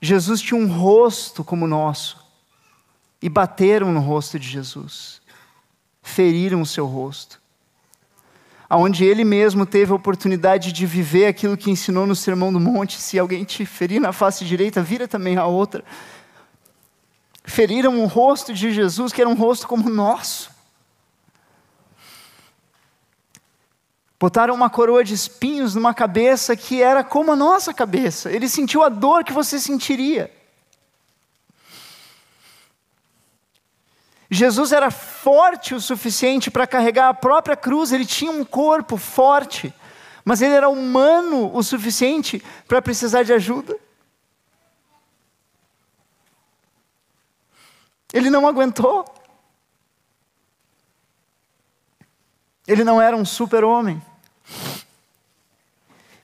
[0.00, 2.18] Jesus tinha um rosto como o nosso
[3.20, 5.20] e bateram no rosto de Jesus.
[6.02, 7.40] feriram o seu rosto.
[8.68, 13.00] Aonde ele mesmo teve a oportunidade de viver aquilo que ensinou no Sermão do Monte:
[13.00, 15.84] se alguém te ferir na face direita, vira também a outra.
[17.44, 20.50] Feriram o rosto de Jesus, que era um rosto como o nosso.
[24.20, 28.30] Botaram uma coroa de espinhos numa cabeça que era como a nossa cabeça.
[28.30, 30.30] Ele sentiu a dor que você sentiria.
[34.30, 39.74] Jesus era forte o suficiente para carregar a própria cruz, ele tinha um corpo forte,
[40.22, 43.74] mas ele era humano o suficiente para precisar de ajuda.
[48.12, 49.04] Ele não aguentou.
[52.68, 54.00] Ele não era um super-homem.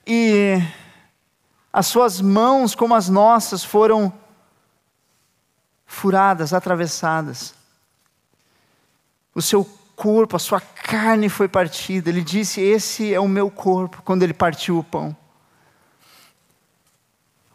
[0.05, 0.61] E
[1.71, 4.11] as suas mãos, como as nossas, foram
[5.85, 7.53] furadas, atravessadas.
[9.35, 12.09] O seu corpo, a sua carne foi partida.
[12.09, 15.15] Ele disse: Esse é o meu corpo, quando ele partiu o pão.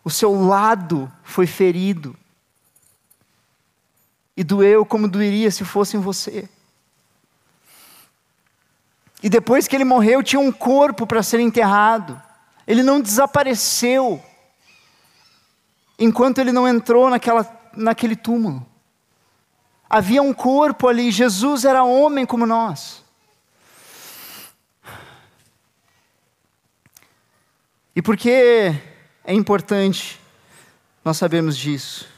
[0.05, 2.17] O seu lado foi ferido.
[4.37, 6.49] E doeu como doeria se fosse em você.
[9.23, 12.21] E depois que ele morreu, tinha um corpo para ser enterrado.
[12.67, 14.23] Ele não desapareceu
[15.99, 18.67] enquanto ele não entrou naquela, naquele túmulo.
[19.89, 23.05] Havia um corpo ali, Jesus era homem como nós.
[27.95, 28.75] E por que
[29.23, 30.19] é importante
[31.05, 32.09] nós sabermos disso?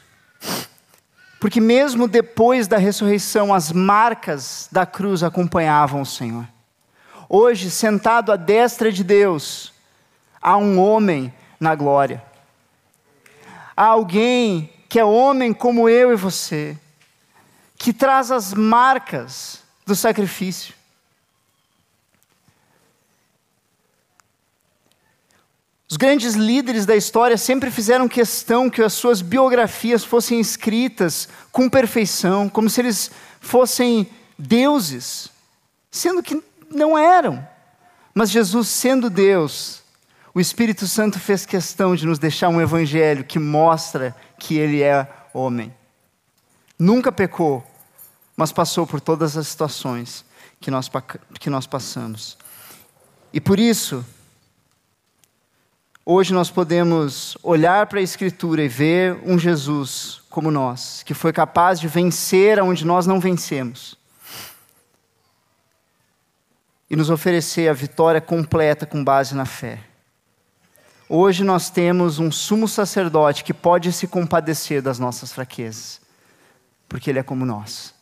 [1.39, 6.47] Porque mesmo depois da ressurreição, as marcas da cruz acompanhavam o Senhor.
[7.27, 9.73] Hoje, sentado à destra de Deus,
[10.41, 12.23] há um homem na glória.
[13.75, 16.77] Há alguém que é homem como eu e você,
[17.77, 20.73] que traz as marcas do sacrifício.
[25.89, 31.69] Os grandes líderes da história sempre fizeram questão que as suas biografias fossem escritas com
[31.69, 35.29] perfeição, como se eles fossem deuses,
[35.89, 37.45] sendo que não eram.
[38.13, 39.83] Mas Jesus, sendo Deus,
[40.33, 45.07] o Espírito Santo fez questão de nos deixar um evangelho que mostra que ele é
[45.33, 45.73] homem.
[46.77, 47.65] Nunca pecou,
[48.35, 50.25] mas passou por todas as situações
[50.59, 50.89] que nós,
[51.39, 52.37] que nós passamos.
[53.31, 54.05] E por isso,
[56.05, 61.31] hoje nós podemos olhar para a Escritura e ver um Jesus como nós, que foi
[61.31, 63.97] capaz de vencer onde nós não vencemos.
[66.89, 69.79] E nos oferecer a vitória completa com base na fé.
[71.07, 76.01] Hoje nós temos um sumo sacerdote que pode se compadecer das nossas fraquezas,
[76.89, 77.93] porque ele é como nós.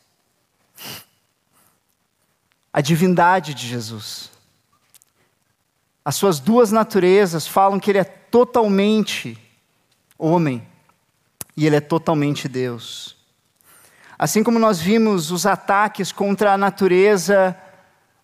[2.72, 4.30] A divindade de Jesus.
[6.04, 9.38] As suas duas naturezas falam que ele é totalmente
[10.18, 10.66] homem
[11.56, 13.16] e ele é totalmente Deus.
[14.18, 17.56] Assim como nós vimos os ataques contra a natureza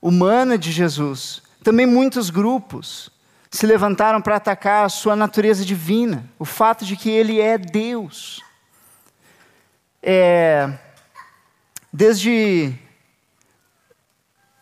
[0.00, 3.10] humana de Jesus, também muitos grupos
[3.50, 8.42] se levantaram para atacar a sua natureza divina, o fato de que ele é Deus.
[10.02, 10.72] É,
[11.92, 12.72] desde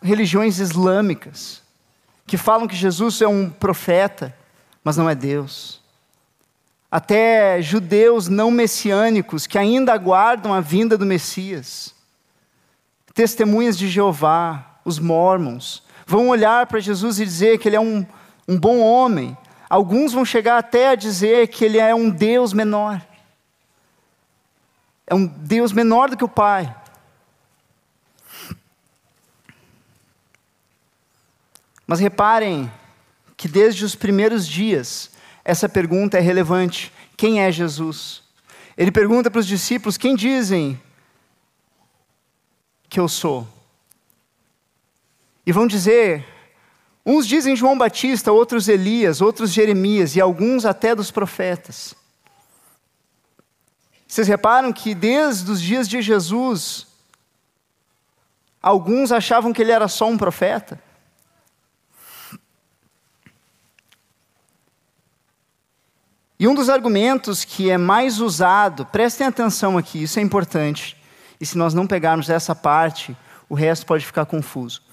[0.01, 1.61] religiões islâmicas,
[2.25, 4.35] que falam que Jesus é um profeta,
[4.83, 5.81] mas não é Deus.
[6.91, 11.93] Até judeus não messiânicos que ainda aguardam a vinda do Messias.
[13.13, 18.05] Testemunhas de Jeová, os mormons, vão olhar para Jesus e dizer que ele é um
[18.49, 19.37] um bom homem.
[19.69, 22.99] Alguns vão chegar até a dizer que ele é um Deus menor.
[25.05, 26.75] É um Deus menor do que o Pai.
[31.85, 32.71] Mas reparem
[33.37, 35.11] que desde os primeiros dias,
[35.45, 38.23] essa pergunta é relevante: quem é Jesus?
[38.75, 40.79] Ele pergunta para os discípulos: quem dizem
[42.89, 43.47] que eu sou?
[45.49, 46.23] E vão dizer
[47.03, 51.95] Uns dizem João Batista, outros Elias, outros Jeremias e alguns até dos profetas.
[54.07, 56.85] Vocês reparam que desde os dias de Jesus,
[58.61, 60.79] alguns achavam que ele era só um profeta?
[66.37, 70.95] E um dos argumentos que é mais usado, prestem atenção aqui, isso é importante,
[71.41, 73.17] e se nós não pegarmos essa parte,
[73.49, 74.87] o resto pode ficar confuso.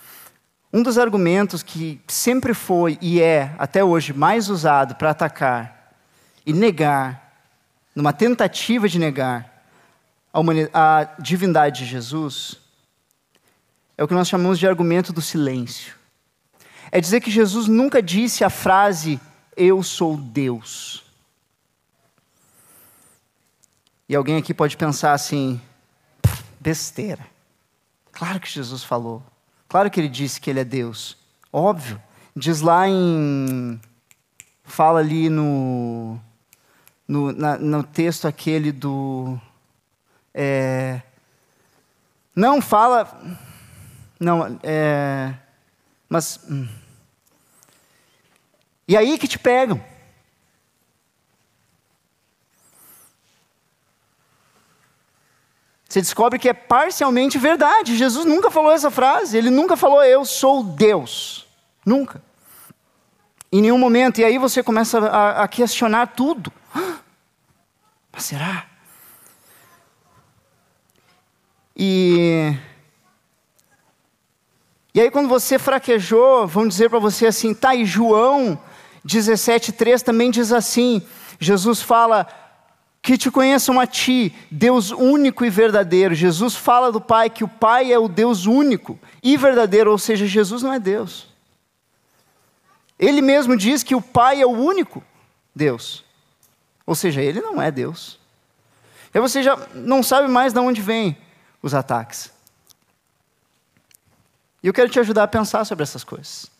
[0.76, 5.94] Um dos argumentos que sempre foi e é, até hoje, mais usado para atacar
[6.44, 7.40] e negar,
[7.94, 9.66] numa tentativa de negar
[10.34, 12.60] a, a divindade de Jesus,
[13.96, 15.94] é o que nós chamamos de argumento do silêncio.
[16.92, 19.18] É dizer que Jesus nunca disse a frase
[19.56, 21.02] eu sou Deus.
[24.06, 25.58] E alguém aqui pode pensar assim:
[26.60, 27.26] besteira.
[28.12, 29.24] Claro que Jesus falou.
[29.76, 31.18] Claro que ele disse que ele é Deus.
[31.52, 32.00] Óbvio.
[32.34, 33.78] Diz lá em.
[34.64, 36.18] Fala ali no.
[37.06, 39.38] No, na, no texto aquele do.
[40.32, 41.02] É,
[42.34, 43.20] não, fala.
[44.18, 45.34] Não, é.
[46.08, 46.40] Mas.
[46.48, 46.66] Hum.
[48.88, 49.78] E aí que te pegam.
[55.96, 57.96] Você descobre que é parcialmente verdade.
[57.96, 59.34] Jesus nunca falou essa frase.
[59.34, 61.46] Ele nunca falou, eu sou Deus.
[61.86, 62.22] Nunca.
[63.50, 64.20] Em nenhum momento.
[64.20, 66.52] E aí você começa a, a questionar tudo.
[68.12, 68.66] Mas será?
[71.74, 72.54] E.
[74.92, 78.60] E aí, quando você fraquejou, vão dizer para você assim, tá, e João
[79.06, 81.00] 17,3 também diz assim:
[81.40, 82.28] Jesus fala,
[83.06, 86.12] que te conheçam a ti, Deus único e verdadeiro.
[86.12, 90.26] Jesus fala do Pai que o Pai é o Deus único e verdadeiro, ou seja,
[90.26, 91.28] Jesus não é Deus.
[92.98, 95.04] Ele mesmo diz que o Pai é o único
[95.54, 96.04] Deus.
[96.84, 98.18] Ou seja, ele não é Deus.
[99.14, 101.16] E você já não sabe mais de onde vêm
[101.62, 102.32] os ataques.
[104.64, 106.50] E eu quero te ajudar a pensar sobre essas coisas.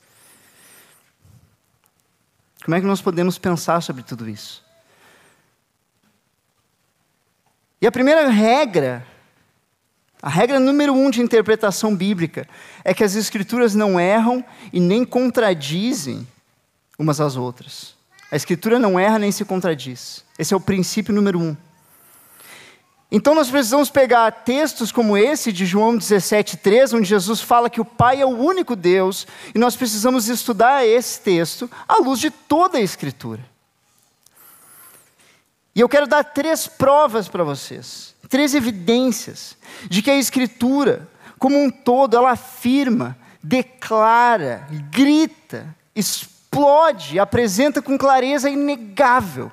[2.65, 4.65] Como é que nós podemos pensar sobre tudo isso?
[7.81, 9.07] E a primeira regra,
[10.23, 12.49] a regra número um de interpretação bíblica,
[12.83, 16.27] é que as Escrituras não erram e nem contradizem
[16.99, 17.95] umas às outras.
[18.33, 20.25] A Escritura não erra nem se contradiz.
[20.39, 21.57] Esse é o princípio número um.
[23.11, 27.85] Então nós precisamos pegar textos como esse de João 17,3, onde Jesus fala que o
[27.85, 32.79] Pai é o único Deus, e nós precisamos estudar esse texto à luz de toda
[32.79, 33.56] a Escritura.
[35.77, 39.59] E eu quero dar três provas para vocês, três evidências
[39.91, 41.07] de que a Escritura,
[41.39, 49.53] como um todo, ela afirma, declara, grita, explode, apresenta com clareza inegável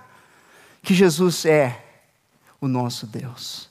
[0.81, 1.83] que Jesus é
[2.61, 3.69] o nosso Deus.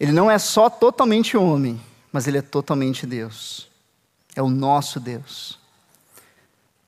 [0.00, 1.78] Ele não é só totalmente homem,
[2.10, 3.68] mas ele é totalmente Deus.
[4.34, 5.60] É o nosso Deus.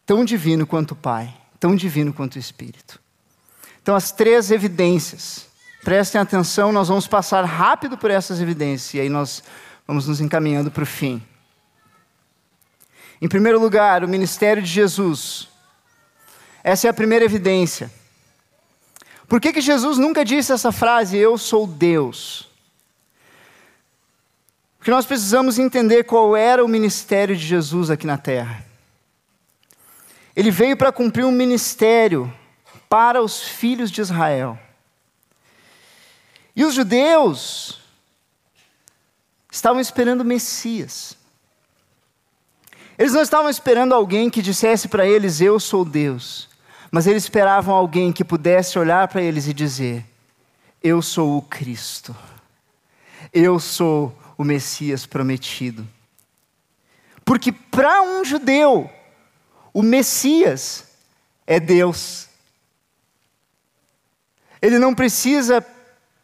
[0.06, 3.04] Tão divino quanto o Pai, tão divino quanto o Espírito.
[3.86, 5.46] Então, as três evidências.
[5.84, 9.44] Prestem atenção, nós vamos passar rápido por essas evidências e aí nós
[9.86, 11.22] vamos nos encaminhando para o fim.
[13.22, 15.48] Em primeiro lugar, o ministério de Jesus.
[16.64, 17.88] Essa é a primeira evidência.
[19.28, 22.50] Por que, que Jesus nunca disse essa frase, eu sou Deus?
[24.78, 28.66] Porque nós precisamos entender qual era o ministério de Jesus aqui na terra.
[30.34, 32.34] Ele veio para cumprir um ministério
[32.88, 34.58] para os filhos de Israel.
[36.54, 37.78] E os judeus
[39.50, 41.16] estavam esperando o Messias.
[42.98, 46.48] Eles não estavam esperando alguém que dissesse para eles: Eu sou Deus.
[46.90, 50.04] Mas eles esperavam alguém que pudesse olhar para eles e dizer:
[50.82, 52.16] Eu sou o Cristo.
[53.32, 55.86] Eu sou o Messias prometido.
[57.24, 58.90] Porque para um judeu,
[59.74, 60.86] o Messias
[61.46, 62.28] é Deus.
[64.66, 65.64] Ele não precisa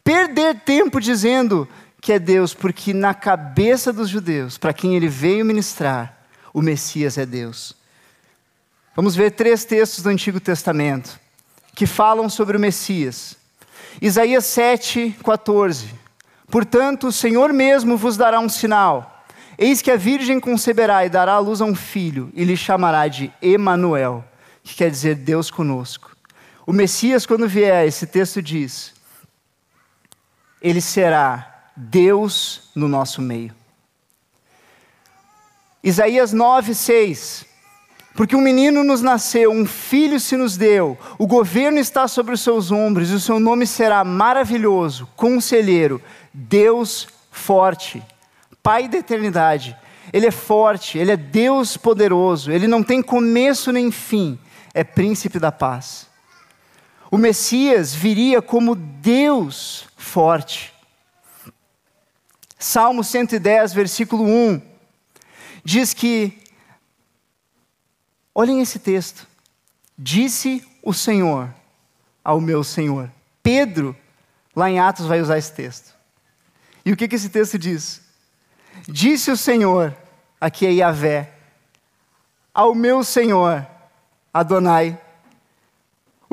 [0.03, 1.69] perder tempo dizendo
[2.01, 6.19] que é Deus, porque na cabeça dos judeus, para quem ele veio ministrar,
[6.53, 7.77] o Messias é Deus.
[8.97, 11.21] Vamos ver três textos do Antigo Testamento
[11.73, 13.37] que falam sobre o Messias.
[14.01, 15.95] Isaías 7, 14.
[16.51, 19.25] Portanto, o Senhor mesmo vos dará um sinal.
[19.57, 23.07] Eis que a virgem conceberá e dará à luz a um filho, e lhe chamará
[23.07, 24.25] de Emanuel,
[24.65, 26.12] que quer dizer Deus conosco.
[26.67, 28.95] O Messias, quando vier, esse texto diz,
[30.61, 33.55] ele será Deus no nosso meio.
[35.83, 37.47] Isaías 9, 6.
[38.15, 42.43] Porque um menino nos nasceu, um filho se nos deu, o governo está sobre os
[42.43, 46.01] seus ombros, e o seu nome será maravilhoso, conselheiro,
[46.33, 48.03] Deus forte,
[48.63, 49.77] Pai da eternidade.
[50.13, 54.39] Ele é forte, ele é Deus poderoso, ele não tem começo nem fim,
[54.75, 56.07] é príncipe da paz.
[57.13, 60.73] O Messias viria como Deus forte.
[62.59, 64.63] Salmo 110, versículo 1,
[65.63, 66.43] diz que,
[68.35, 69.29] olhem esse texto,
[69.99, 71.55] disse o Senhor
[72.25, 73.13] ao meu Senhor.
[73.43, 73.95] Pedro,
[74.57, 75.95] lá em Atos, vai usar esse texto.
[76.83, 78.01] E o que, que esse texto diz?
[78.89, 79.95] Disse o Senhor,
[80.41, 81.31] aqui é Yahvé,
[82.55, 83.67] ao meu Senhor,
[84.33, 84.99] Adonai.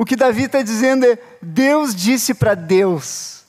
[0.00, 3.44] O que Davi está dizendo é: Deus disse para Deus.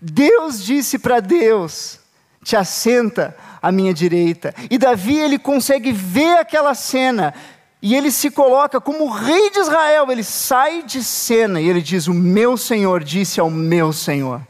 [0.00, 2.00] Deus disse para Deus:
[2.42, 4.54] te assenta à minha direita.
[4.70, 7.34] E Davi ele consegue ver aquela cena
[7.82, 10.10] e ele se coloca como rei de Israel.
[10.10, 14.40] Ele sai de cena e ele diz: O meu Senhor disse ao meu Senhor.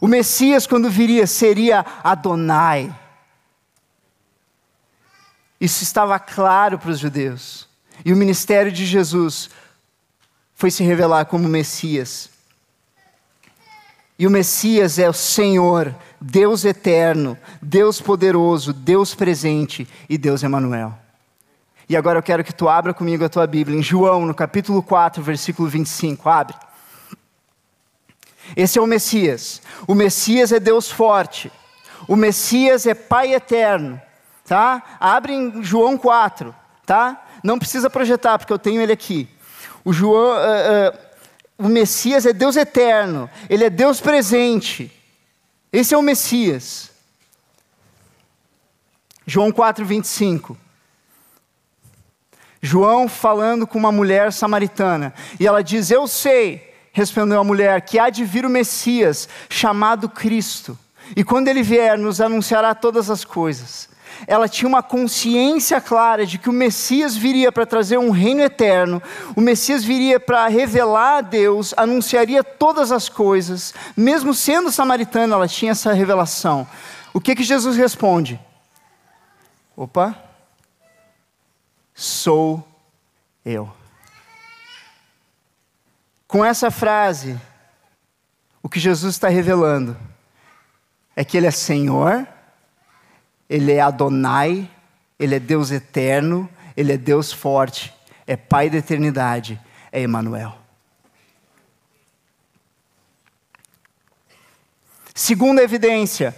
[0.00, 2.92] O Messias, quando viria, seria Adonai.
[5.60, 7.68] Isso estava claro para os judeus.
[8.04, 9.48] E o ministério de Jesus
[10.54, 12.30] foi se revelar como Messias.
[14.18, 20.98] E o Messias é o Senhor, Deus eterno, Deus poderoso, Deus presente e Deus Emanuel.
[21.88, 24.82] E agora eu quero que tu abra comigo a tua Bíblia em João, no capítulo
[24.82, 26.28] 4, versículo 25.
[26.28, 26.56] Abre.
[28.56, 29.60] Esse é o Messias.
[29.86, 31.52] O Messias é Deus forte.
[32.08, 34.00] O Messias é Pai eterno,
[34.46, 34.82] tá?
[35.00, 37.24] Abre em João 4, tá?
[37.42, 39.28] Não precisa projetar porque eu tenho ele aqui.
[39.84, 43.30] O João, uh, uh, o Messias é Deus eterno.
[43.48, 44.92] Ele é Deus presente.
[45.72, 46.90] Esse é o Messias.
[49.26, 50.56] João 4, 25.
[52.62, 55.12] João falando com uma mulher samaritana.
[55.38, 56.66] E ela diz: Eu sei
[56.96, 60.78] respondeu a mulher, que há de vir o Messias, chamado Cristo.
[61.14, 63.90] E quando ele vier, nos anunciará todas as coisas.
[64.26, 69.02] Ela tinha uma consciência clara de que o Messias viria para trazer um reino eterno,
[69.34, 75.48] o Messias viria para revelar a Deus, anunciaria todas as coisas, mesmo sendo samaritana, ela
[75.48, 76.66] tinha essa revelação.
[77.12, 78.40] O que que Jesus responde?
[79.76, 80.16] Opa,
[81.94, 82.66] sou
[83.44, 83.70] eu.
[86.26, 87.38] Com essa frase,
[88.62, 89.96] o que Jesus está revelando
[91.14, 92.26] é que Ele é Senhor,
[93.48, 94.68] Ele é Adonai,
[95.18, 97.92] Ele é Deus eterno, Ele é Deus forte,
[98.26, 99.60] é Pai da eternidade,
[99.92, 100.56] é Emmanuel.
[105.14, 106.36] Segunda evidência.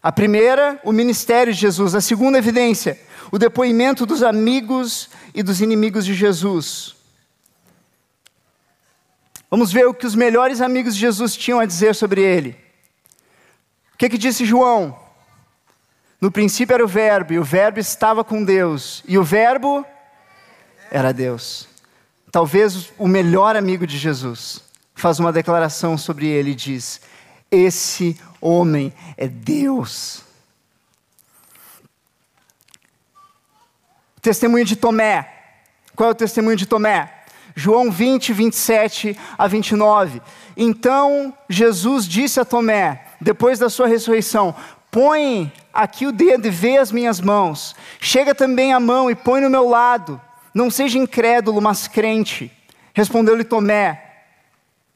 [0.00, 1.94] A primeira, o ministério de Jesus.
[1.94, 3.00] A segunda evidência,
[3.32, 6.94] o depoimento dos amigos e dos inimigos de Jesus.
[9.50, 12.56] Vamos ver o que os melhores amigos de Jesus tinham a dizer sobre ele.
[13.94, 15.03] O que, que disse João?
[16.24, 19.84] No princípio era o Verbo, e o Verbo estava com Deus, e o Verbo
[20.90, 21.68] era Deus.
[22.32, 24.62] Talvez o melhor amigo de Jesus
[24.94, 27.02] faz uma declaração sobre ele e diz:
[27.50, 30.22] Esse homem é Deus.
[34.22, 35.30] Testemunho de Tomé.
[35.94, 37.12] Qual é o testemunho de Tomé?
[37.54, 40.22] João 20, 27 a 29.
[40.56, 44.56] Então Jesus disse a Tomé, depois da sua ressurreição:
[44.90, 47.74] Põe aqui o dedo e vê as minhas mãos.
[48.00, 50.20] Chega também a mão e põe no meu lado.
[50.54, 52.50] Não seja incrédulo, mas crente.
[52.94, 54.22] Respondeu-lhe Tomé: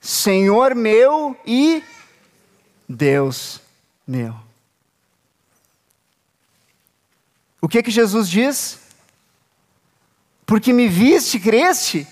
[0.01, 1.83] Senhor meu e
[2.89, 3.61] Deus
[4.07, 4.35] meu.
[7.61, 8.79] O que que Jesus diz?
[10.47, 12.07] Porque me viste, creste?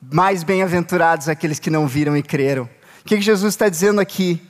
[0.00, 2.68] Mais bem-aventurados aqueles que não viram e creram.
[3.00, 4.45] O que Jesus está dizendo aqui?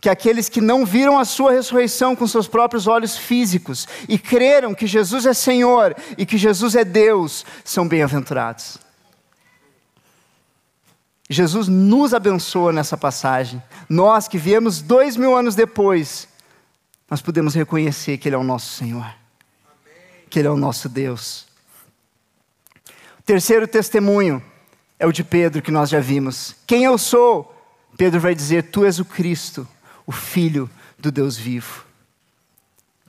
[0.00, 4.74] Que aqueles que não viram a sua ressurreição com seus próprios olhos físicos e creram
[4.74, 8.78] que Jesus é Senhor e que Jesus é Deus, são bem-aventurados.
[11.28, 13.60] Jesus nos abençoa nessa passagem.
[13.88, 16.28] Nós que viemos dois mil anos depois,
[17.10, 19.06] nós podemos reconhecer que Ele é o nosso Senhor,
[20.30, 21.46] que Ele é o nosso Deus.
[23.24, 24.42] Terceiro testemunho
[24.98, 26.54] é o de Pedro que nós já vimos.
[26.66, 27.52] Quem eu sou?
[27.96, 29.66] Pedro vai dizer: Tu és o Cristo,
[30.06, 31.84] o Filho do Deus vivo.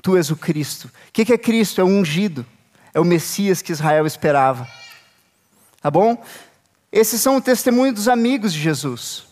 [0.01, 0.85] Tu és o Cristo.
[0.87, 1.81] O que é Cristo?
[1.81, 2.45] É o ungido,
[2.93, 4.67] é o Messias que Israel esperava.
[5.81, 6.23] Tá bom?
[6.91, 9.25] Esses são o testemunho dos amigos de Jesus.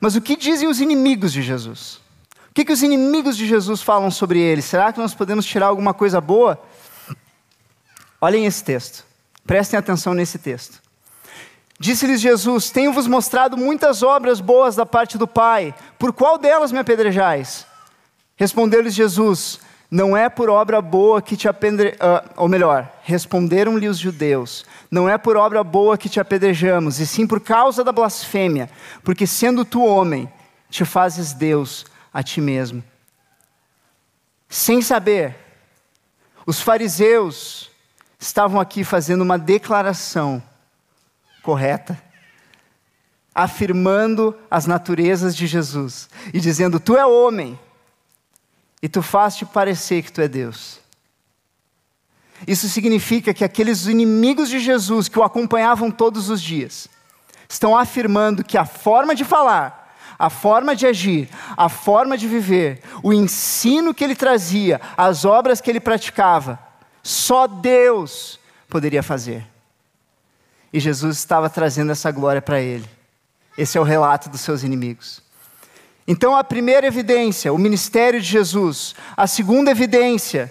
[0.00, 2.00] Mas o que dizem os inimigos de Jesus?
[2.50, 4.62] O que, que os inimigos de Jesus falam sobre ele?
[4.62, 6.62] Será que nós podemos tirar alguma coisa boa?
[8.20, 9.04] Olhem esse texto.
[9.46, 10.80] Prestem atenção nesse texto.
[11.78, 16.78] Disse-lhes Jesus: Tenho-vos mostrado muitas obras boas da parte do Pai, por qual delas me
[16.78, 17.66] apedrejais?
[18.36, 23.98] Respondeu-lhes Jesus: Não é por obra boa que te apedrejamos, uh, ou melhor, responderam-lhe os
[23.98, 28.68] judeus: Não é por obra boa que te apedrejamos, e sim por causa da blasfêmia,
[29.04, 30.28] porque sendo tu homem,
[30.68, 32.82] te fazes Deus a ti mesmo.
[34.48, 35.36] Sem saber,
[36.44, 37.70] os fariseus
[38.18, 40.42] estavam aqui fazendo uma declaração
[41.42, 42.00] correta.
[43.34, 47.58] afirmando as naturezas de Jesus e dizendo: Tu é homem,
[48.82, 50.80] e tu faz-te parecer que tu é Deus.
[52.46, 56.88] Isso significa que aqueles inimigos de Jesus que o acompanhavam todos os dias
[57.48, 62.82] estão afirmando que a forma de falar, a forma de agir, a forma de viver,
[63.02, 66.58] o ensino que ele trazia, as obras que ele praticava,
[67.02, 69.46] só Deus poderia fazer.
[70.72, 72.88] E Jesus estava trazendo essa glória para ele.
[73.56, 75.22] Esse é o relato dos seus inimigos.
[76.06, 78.94] Então, a primeira evidência, o ministério de Jesus.
[79.16, 80.50] A segunda evidência,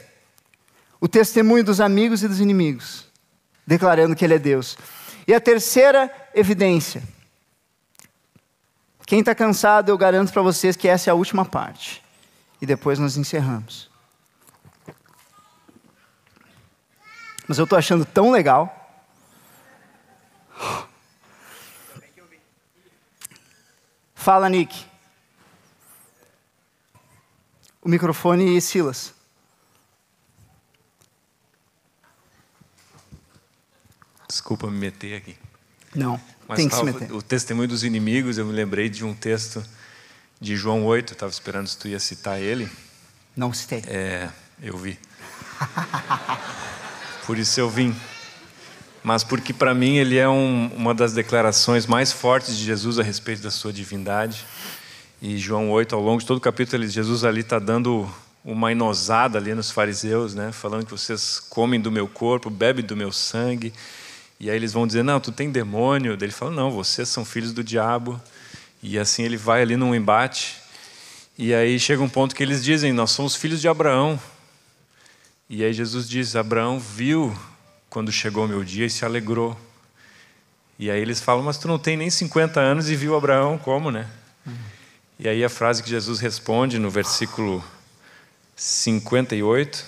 [1.02, 3.08] o testemunho dos amigos e dos inimigos,
[3.66, 4.78] declarando que Ele é Deus.
[5.28, 7.02] E a terceira evidência.
[9.08, 12.04] Quem está cansado, eu garanto para vocês que essa é a última parte.
[12.62, 13.90] E depois nós encerramos.
[17.48, 18.77] Mas eu estou achando tão legal.
[24.16, 24.86] Fala, Nick.
[27.82, 29.14] O microfone e Silas.
[34.28, 35.38] Desculpa me meter aqui.
[35.96, 37.12] Não, Mas tem que se meter.
[37.14, 39.64] o testemunho dos inimigos, eu me lembrei de um texto
[40.40, 42.70] de João 8, estava esperando se tu ia citar ele.
[43.36, 43.84] Não citei.
[43.88, 44.30] É,
[44.62, 45.00] eu vi.
[47.26, 47.96] Por isso eu vim.
[49.08, 53.04] Mas porque para mim ele é um- uma das declarações mais fortes de Jesus a
[53.04, 54.46] respeito da sua divindade.
[55.22, 58.06] E João 8, ao longo de todo o capítulo, ele- Jesus ali está dando
[58.44, 60.52] uma inosada ali nos fariseus, né?
[60.52, 63.72] falando que vocês comem do meu corpo, bebem do meu sangue.
[64.42, 66.18] E aí eles vão dizer, não, tu tem demônio.
[66.18, 68.22] Daí ele fala, não, vocês são filhos do diabo.
[68.84, 70.58] E assim ele vai ali num embate.
[71.38, 74.20] E aí chega um ponto que eles dizem, nós somos filhos de Abraão.
[75.50, 77.34] E aí Jesus diz, Abraão viu
[77.90, 79.58] quando chegou o meu dia e se alegrou.
[80.80, 83.90] E aí eles falam, mas tu não tem nem 50 anos e viu Abraão, como,
[83.90, 84.08] né?
[85.20, 87.64] E aí a frase que Jesus responde no versículo
[88.56, 89.84] 58,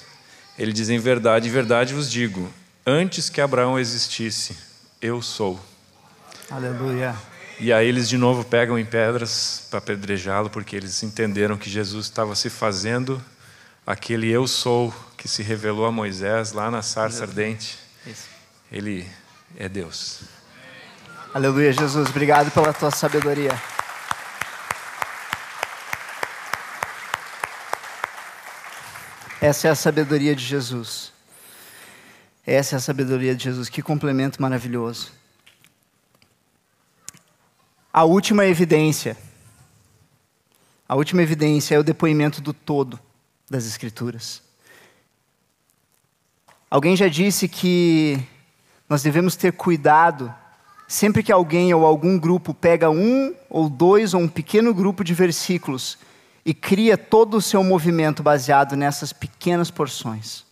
[0.58, 2.52] ele diz, em verdade, em verdade vos digo,
[2.86, 4.58] antes que Abraão existisse,
[5.00, 5.60] eu sou.
[6.50, 7.16] Aleluia.
[7.60, 12.06] E aí eles de novo pegam em pedras para apedrejá-lo, porque eles entenderam que Jesus
[12.06, 13.22] estava se fazendo
[13.86, 17.78] aquele eu sou que se revelou a Moisés lá na sarça ardente.
[18.10, 18.28] Isso.
[18.72, 19.08] Ele
[19.56, 20.22] é Deus.
[21.32, 22.10] Aleluia, Jesus.
[22.10, 23.52] Obrigado pela tua sabedoria.
[29.40, 31.14] Essa é a sabedoria de Jesus.
[32.46, 33.70] Essa é a sabedoria de Jesus.
[33.70, 35.12] Que complemento maravilhoso.
[37.94, 39.16] A última evidência.
[40.88, 43.00] A última evidência é o depoimento do todo
[43.48, 44.49] das Escrituras.
[46.70, 48.20] Alguém já disse que
[48.88, 50.34] nós devemos ter cuidado
[50.88, 55.14] sempre que alguém ou algum grupo pega um ou dois ou um pequeno grupo de
[55.14, 55.98] versículos
[56.46, 60.46] e cria todo o seu movimento baseado nessas pequenas porções.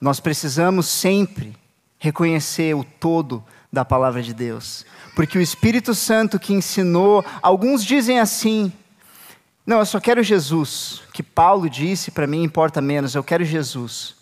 [0.00, 1.56] Nós precisamos sempre
[1.98, 8.18] reconhecer o todo da palavra de Deus, porque o Espírito Santo que ensinou, alguns dizem
[8.18, 8.72] assim:
[9.68, 11.02] não, eu só quero Jesus.
[11.12, 14.16] Que Paulo disse para mim importa menos, eu quero Jesus.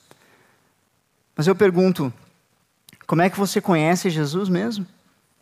[1.36, 2.12] Mas eu pergunto,
[3.06, 4.84] como é que você conhece Jesus mesmo?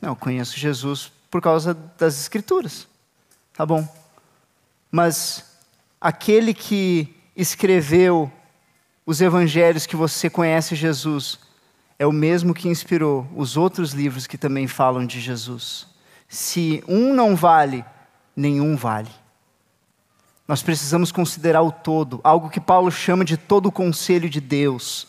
[0.03, 2.87] Não, eu conheço Jesus por causa das Escrituras.
[3.55, 3.89] Tá bom.
[4.91, 5.57] Mas
[5.99, 8.31] aquele que escreveu
[9.07, 11.39] os evangelhos que você conhece Jesus
[11.99, 15.87] é o mesmo que inspirou os outros livros que também falam de Jesus.
[16.29, 17.83] Se um não vale,
[18.37, 19.24] nenhum vale.
[20.47, 25.07] Nós precisamos considerar o todo, algo que Paulo chama de todo o conselho de Deus.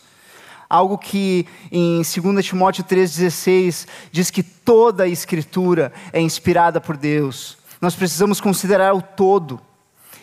[0.68, 7.58] Algo que em 2 Timóteo 3,16 diz que toda a Escritura é inspirada por Deus.
[7.82, 9.60] Nós precisamos considerar o todo.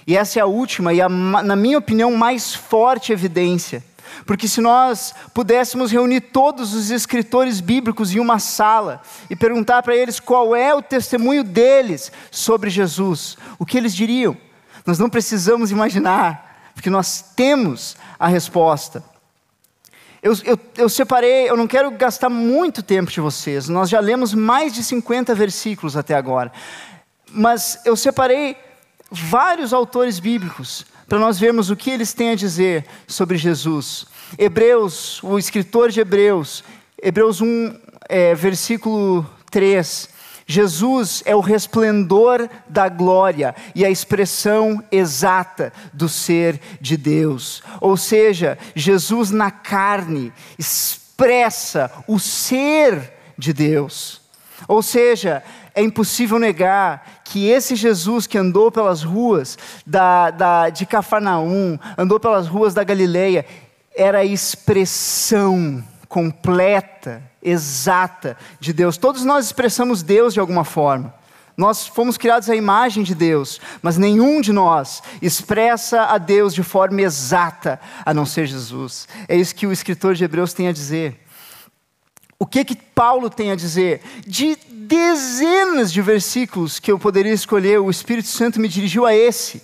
[0.08, 3.84] E essa é a última e, a, na minha opinião, mais forte evidência.
[4.26, 9.00] Porque se nós pudéssemos reunir todos os escritores bíblicos em uma sala
[9.30, 14.36] e perguntar para eles qual é o testemunho deles sobre Jesus, o que eles diriam?
[14.86, 19.04] Nós não precisamos imaginar, porque nós temos a resposta.
[20.22, 24.34] Eu, eu, eu, separei, eu não quero gastar muito tempo de vocês, nós já lemos
[24.34, 26.52] mais de 50 versículos até agora,
[27.30, 28.56] mas eu separei
[29.12, 34.06] vários autores bíblicos para nós vermos o que eles têm a dizer sobre Jesus.
[34.38, 36.64] Hebreus, o escritor de Hebreus,
[37.02, 37.76] Hebreus 1,
[38.08, 40.10] é, versículo 3.
[40.54, 47.64] Jesus é o resplendor da glória e a expressão exata do ser de Deus.
[47.82, 54.22] Ou seja, Jesus na carne expressa o ser de Deus.
[54.68, 55.42] Ou seja,
[55.74, 62.20] é impossível negar que esse Jesus que andou pelas ruas da, da, de Cafarnaum, andou
[62.20, 63.44] pelas ruas da Galileia,
[63.96, 68.98] era a expressão completa, exata de Deus.
[68.98, 71.14] Todos nós expressamos Deus de alguma forma.
[71.56, 76.64] Nós fomos criados à imagem de Deus, mas nenhum de nós expressa a Deus de
[76.64, 79.08] forma exata, a não ser Jesus.
[79.28, 81.20] É isso que o escritor de Hebreus tem a dizer.
[82.40, 84.02] O que que Paulo tem a dizer?
[84.26, 89.62] De dezenas de versículos que eu poderia escolher, o Espírito Santo me dirigiu a esse,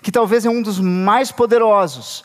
[0.00, 2.24] que talvez é um dos mais poderosos,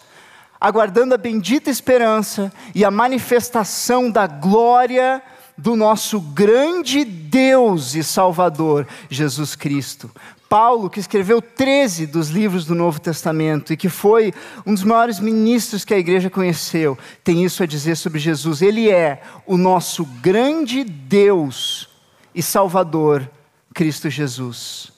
[0.59, 5.21] aguardando a bendita esperança e a manifestação da glória
[5.57, 10.11] do nosso grande Deus e Salvador, Jesus Cristo.
[10.47, 14.33] Paulo, que escreveu 13 dos livros do Novo Testamento e que foi
[14.65, 18.61] um dos maiores ministros que a igreja conheceu, tem isso a dizer sobre Jesus.
[18.61, 21.89] Ele é o nosso grande Deus
[22.33, 23.29] e Salvador,
[23.73, 24.91] Cristo Jesus.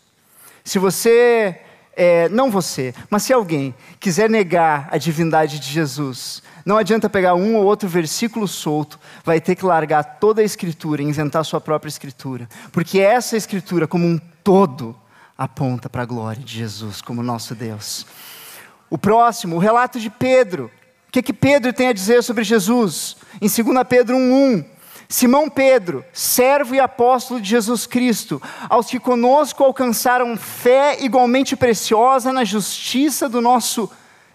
[0.63, 1.59] Se você
[2.01, 7.35] é, não você, mas se alguém quiser negar a divindade de Jesus, não adianta pegar
[7.35, 11.59] um ou outro versículo solto, vai ter que largar toda a escritura e inventar sua
[11.59, 14.95] própria escritura, porque essa escritura, como um todo,
[15.37, 18.05] aponta para a glória de Jesus como nosso Deus.
[18.89, 20.71] O próximo, o relato de Pedro.
[21.09, 23.17] O que, que Pedro tem a dizer sobre Jesus?
[23.41, 24.65] Em 2 Pedro 1,1.
[25.11, 28.39] Simão Pedro, servo e apóstolo de Jesus Cristo,
[28.69, 33.91] aos que conosco alcançaram fé igualmente preciosa na justiça do nosso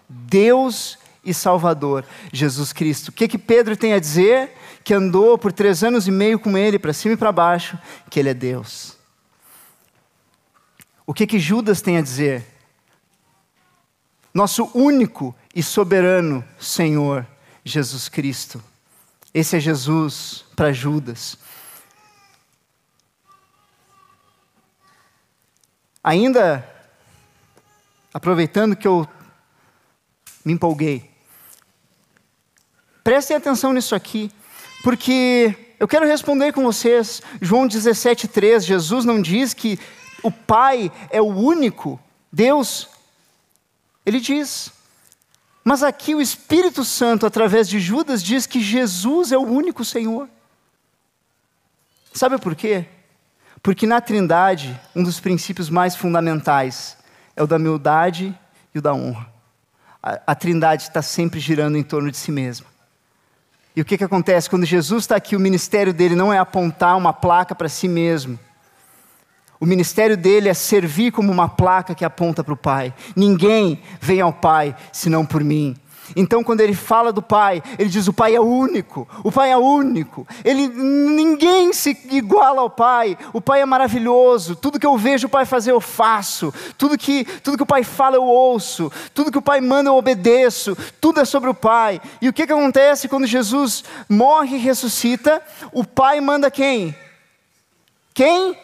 [0.09, 3.09] Deus e Salvador, Jesus Cristo.
[3.09, 4.53] O que, que Pedro tem a dizer?
[4.83, 7.79] Que andou por três anos e meio com ele, para cima e para baixo,
[8.11, 8.97] que ele é Deus.
[11.07, 12.45] O que, que Judas tem a dizer?
[14.35, 17.25] Nosso único e soberano Senhor,
[17.65, 18.61] Jesus Cristo.
[19.35, 21.37] Esse é Jesus para Judas.
[26.05, 26.65] Ainda,
[28.13, 29.09] aproveitando que eu
[30.45, 31.11] me empolguei,
[33.03, 34.31] prestem atenção nisso aqui,
[34.85, 37.21] porque eu quero responder com vocês.
[37.41, 39.81] João 17,3, Jesus não diz que
[40.23, 41.99] o Pai é o único
[42.31, 42.89] Deus.
[44.07, 44.71] Ele diz,
[45.65, 50.29] mas aqui o Espírito Santo, através de Judas, diz que Jesus é o único Senhor.
[52.13, 52.85] Sabe por quê?
[53.63, 56.99] Porque na Trindade, um dos princípios mais fundamentais
[57.35, 58.39] é o da humildade
[58.75, 59.27] e o da honra.
[60.03, 62.67] A, a Trindade está sempre girando em torno de si mesma.
[63.75, 64.51] E o que, que acontece?
[64.51, 68.39] Quando Jesus está aqui, o ministério dele não é apontar uma placa para si mesmo.
[69.61, 72.93] O ministério dele é servir como uma placa que aponta para o Pai.
[73.15, 75.77] Ninguém vem ao Pai senão por mim.
[76.15, 79.57] Então, quando ele fala do Pai, ele diz: o Pai é único, o Pai é
[79.57, 80.27] único.
[80.45, 83.17] Ele, ninguém se iguala ao Pai.
[83.33, 84.55] O Pai é maravilhoso.
[84.55, 86.53] Tudo que eu vejo o Pai fazer, eu faço.
[86.77, 88.93] Tudo que, tudo que o Pai fala, eu ouço.
[89.15, 90.77] Tudo que o Pai manda, eu obedeço.
[91.01, 92.01] Tudo é sobre o Pai.
[92.21, 95.43] E o que, que acontece quando Jesus morre e ressuscita?
[95.73, 96.95] O Pai manda quem?
[98.13, 98.57] Quem?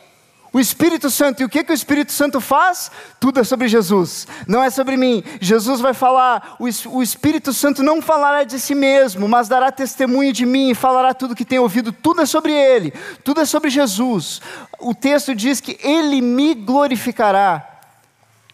[0.53, 2.90] O Espírito Santo, e o que, que o Espírito Santo faz?
[3.20, 5.22] Tudo é sobre Jesus, não é sobre mim.
[5.40, 10.44] Jesus vai falar, o, Espírito Santo não falará de si mesmo, mas dará testemunho de
[10.44, 11.92] mim e falará tudo que tem ouvido.
[11.92, 12.92] Tudo é sobre Ele,
[13.22, 14.42] tudo é sobre Jesus.
[14.80, 17.69] O texto diz que Ele me glorificará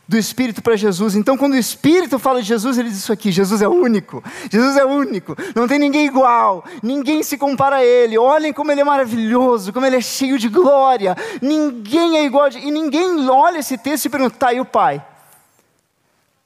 [0.09, 1.17] do Espírito para Jesus.
[1.17, 4.77] Então, quando o Espírito fala de Jesus, ele diz isso aqui: Jesus é único, Jesus
[4.77, 8.17] é único, não tem ninguém igual, ninguém se compara a Ele.
[8.17, 12.51] Olhem como Ele é maravilhoso, como Ele é cheio de glória, ninguém é igual, a...
[12.51, 15.05] e ninguém olha esse texto e pergunta: tá, e o Pai?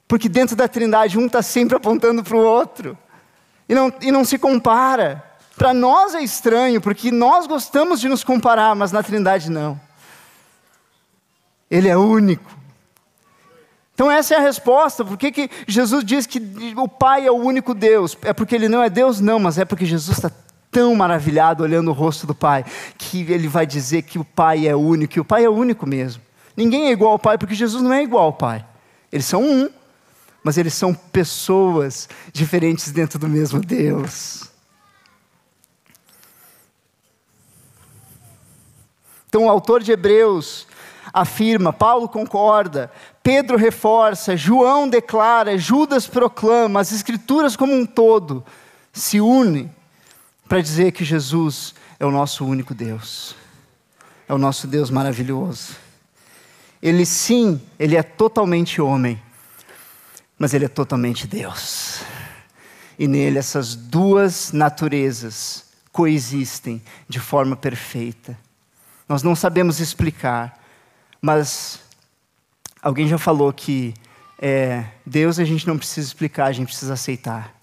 [0.09, 2.97] Porque dentro da Trindade, um está sempre apontando para o outro,
[3.69, 5.25] e não, e não se compara.
[5.57, 9.79] Para nós é estranho, porque nós gostamos de nos comparar, mas na Trindade não.
[11.71, 12.60] Ele é único.
[14.01, 15.05] Então, essa é a resposta.
[15.05, 16.41] Por que, que Jesus diz que
[16.75, 18.17] o Pai é o único Deus?
[18.23, 19.21] É porque ele não é Deus?
[19.21, 20.31] Não, mas é porque Jesus está
[20.71, 22.65] tão maravilhado olhando o rosto do Pai,
[22.97, 26.23] que ele vai dizer que o Pai é único, que o Pai é único mesmo.
[26.57, 28.65] Ninguém é igual ao Pai, porque Jesus não é igual ao Pai.
[29.13, 29.69] Eles são um,
[30.43, 34.45] mas eles são pessoas diferentes dentro do mesmo Deus.
[39.29, 40.67] Então, o autor de Hebreus
[41.13, 42.91] afirma, Paulo concorda,
[43.23, 48.45] Pedro reforça, João declara, Judas proclama, as Escrituras como um todo
[48.93, 49.71] se unem
[50.49, 53.37] para dizer que Jesus é o nosso único Deus,
[54.29, 55.77] é o nosso Deus maravilhoso.
[56.83, 59.21] Ele sim, ele é totalmente homem,
[60.39, 62.01] mas ele é totalmente Deus.
[62.99, 68.39] E nele essas duas naturezas coexistem de forma perfeita.
[69.09, 70.59] nós não sabemos explicar,
[71.21, 71.81] mas
[72.83, 73.95] alguém já falou que
[74.39, 77.55] é, Deus a gente não precisa explicar, a gente precisa aceitar.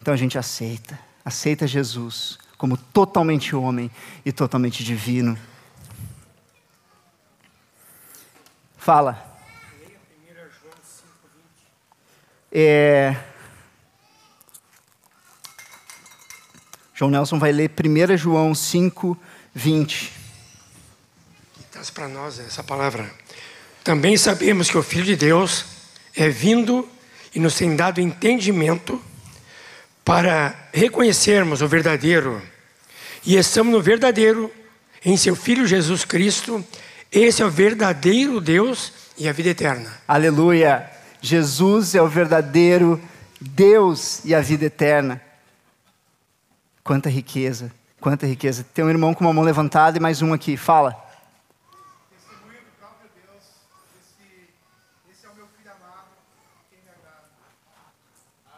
[0.00, 3.90] Então a gente aceita, aceita Jesus como totalmente homem
[4.24, 5.36] e totalmente divino.
[8.76, 9.32] Fala.
[12.52, 13.16] É...
[16.94, 19.18] João Nelson vai ler 1 João 5,
[19.54, 20.12] 20.
[21.72, 23.21] Traz para nós essa palavra.
[23.84, 25.64] Também sabemos que o Filho de Deus
[26.14, 26.88] é vindo
[27.34, 29.02] e nos tem dado entendimento
[30.04, 32.40] para reconhecermos o verdadeiro.
[33.24, 34.52] E estamos no verdadeiro,
[35.04, 36.64] em seu Filho Jesus Cristo.
[37.10, 39.90] Esse é o verdadeiro Deus e a vida eterna.
[40.06, 40.88] Aleluia!
[41.20, 43.00] Jesus é o verdadeiro
[43.40, 45.20] Deus e a vida eterna.
[46.84, 48.64] Quanta riqueza, quanta riqueza.
[48.74, 50.56] Tem um irmão com uma mão levantada e mais um aqui.
[50.56, 51.01] Fala.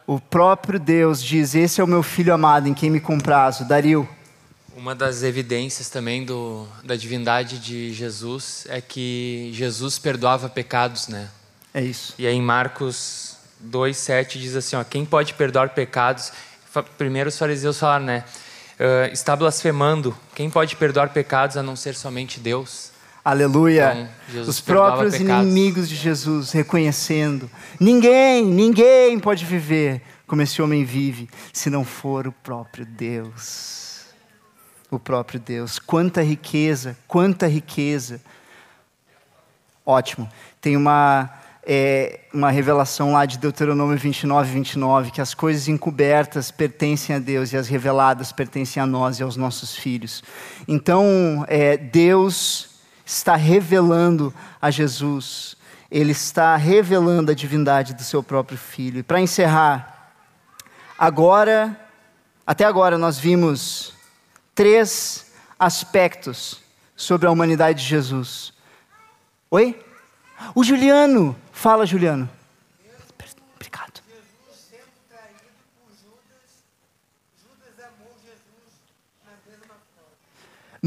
[0.07, 3.65] O próprio Deus diz: Esse é o meu filho amado em quem me comprazo.
[3.65, 4.07] Dario.
[4.75, 11.29] Uma das evidências também do, da divindade de Jesus é que Jesus perdoava pecados, né?
[11.73, 12.13] É isso.
[12.19, 16.31] E aí em Marcos 2,7 diz assim: ó, quem pode perdoar pecados?
[16.97, 18.25] Primeiro os fariseus falaram, né?
[18.77, 20.15] Uh, está blasfemando.
[20.35, 22.91] Quem pode perdoar pecados a não ser somente Deus?
[23.25, 24.07] Aleluia.
[24.29, 27.49] Então, Os próprios inimigos de Jesus reconhecendo:
[27.79, 34.05] ninguém, ninguém pode viver como esse homem vive se não for o próprio Deus.
[34.91, 35.79] O próprio Deus.
[35.79, 38.21] Quanta riqueza, quanta riqueza.
[39.83, 40.29] Ótimo.
[40.61, 41.27] Tem uma,
[41.65, 47.51] é, uma revelação lá de Deuteronômio 29, 29, que as coisas encobertas pertencem a Deus
[47.51, 50.23] e as reveladas pertencem a nós e aos nossos filhos.
[50.67, 52.74] Então, é, Deus
[53.05, 55.55] está revelando a Jesus,
[55.91, 58.99] ele está revelando a divindade do seu próprio filho.
[58.99, 60.11] E para encerrar,
[60.97, 61.79] agora,
[62.45, 63.93] até agora nós vimos
[64.55, 66.59] três aspectos
[66.95, 68.53] sobre a humanidade de Jesus.
[69.51, 69.79] Oi?
[70.53, 72.29] O Juliano, fala Juliano.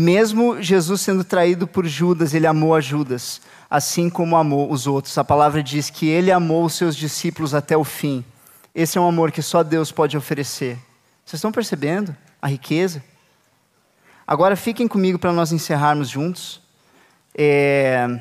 [0.00, 5.18] Mesmo Jesus sendo traído por Judas, ele amou a Judas, assim como amou os outros.
[5.18, 8.24] A palavra diz que ele amou os seus discípulos até o fim.
[8.72, 10.78] Esse é um amor que só Deus pode oferecer.
[11.26, 13.02] Vocês estão percebendo a riqueza?
[14.24, 16.62] Agora fiquem comigo para nós encerrarmos juntos.
[17.34, 18.20] É...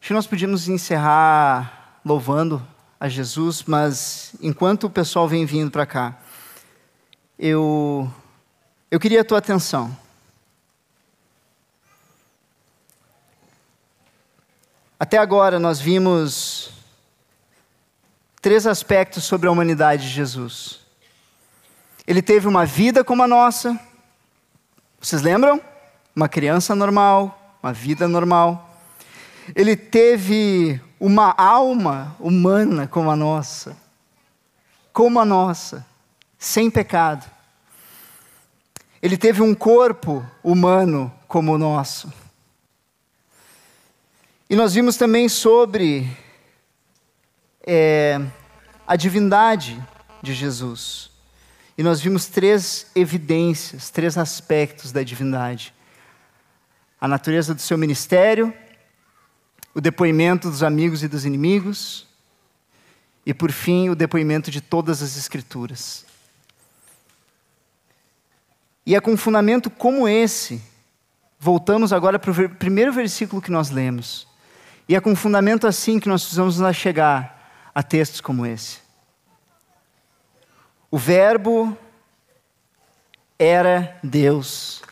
[0.00, 2.66] Acho que nós podíamos encerrar louvando
[3.04, 6.18] a Jesus, mas enquanto o pessoal vem vindo para cá,
[7.38, 8.10] eu,
[8.90, 9.94] eu queria a tua atenção.
[14.98, 16.70] Até agora nós vimos
[18.40, 20.80] três aspectos sobre a humanidade de Jesus.
[22.06, 23.78] Ele teve uma vida como a nossa.
[24.98, 25.60] Vocês lembram?
[26.16, 28.80] Uma criança normal, uma vida normal.
[29.54, 33.76] Ele teve uma alma humana como a nossa,
[34.90, 35.84] como a nossa,
[36.38, 37.30] sem pecado.
[39.02, 42.10] Ele teve um corpo humano como o nosso.
[44.48, 46.10] E nós vimos também sobre
[47.66, 48.18] é,
[48.86, 49.78] a divindade
[50.22, 51.10] de Jesus.
[51.76, 55.74] E nós vimos três evidências, três aspectos da divindade:
[56.98, 58.54] a natureza do seu ministério,
[59.74, 62.06] o depoimento dos amigos e dos inimigos,
[63.26, 66.06] e por fim, o depoimento de todas as Escrituras.
[68.86, 70.62] E é com um fundamento como esse,
[71.40, 74.28] voltamos agora para o primeiro versículo que nós lemos,
[74.88, 78.78] e é com um fundamento assim que nós precisamos chegar a textos como esse.
[80.90, 81.76] O Verbo
[83.36, 84.82] era Deus.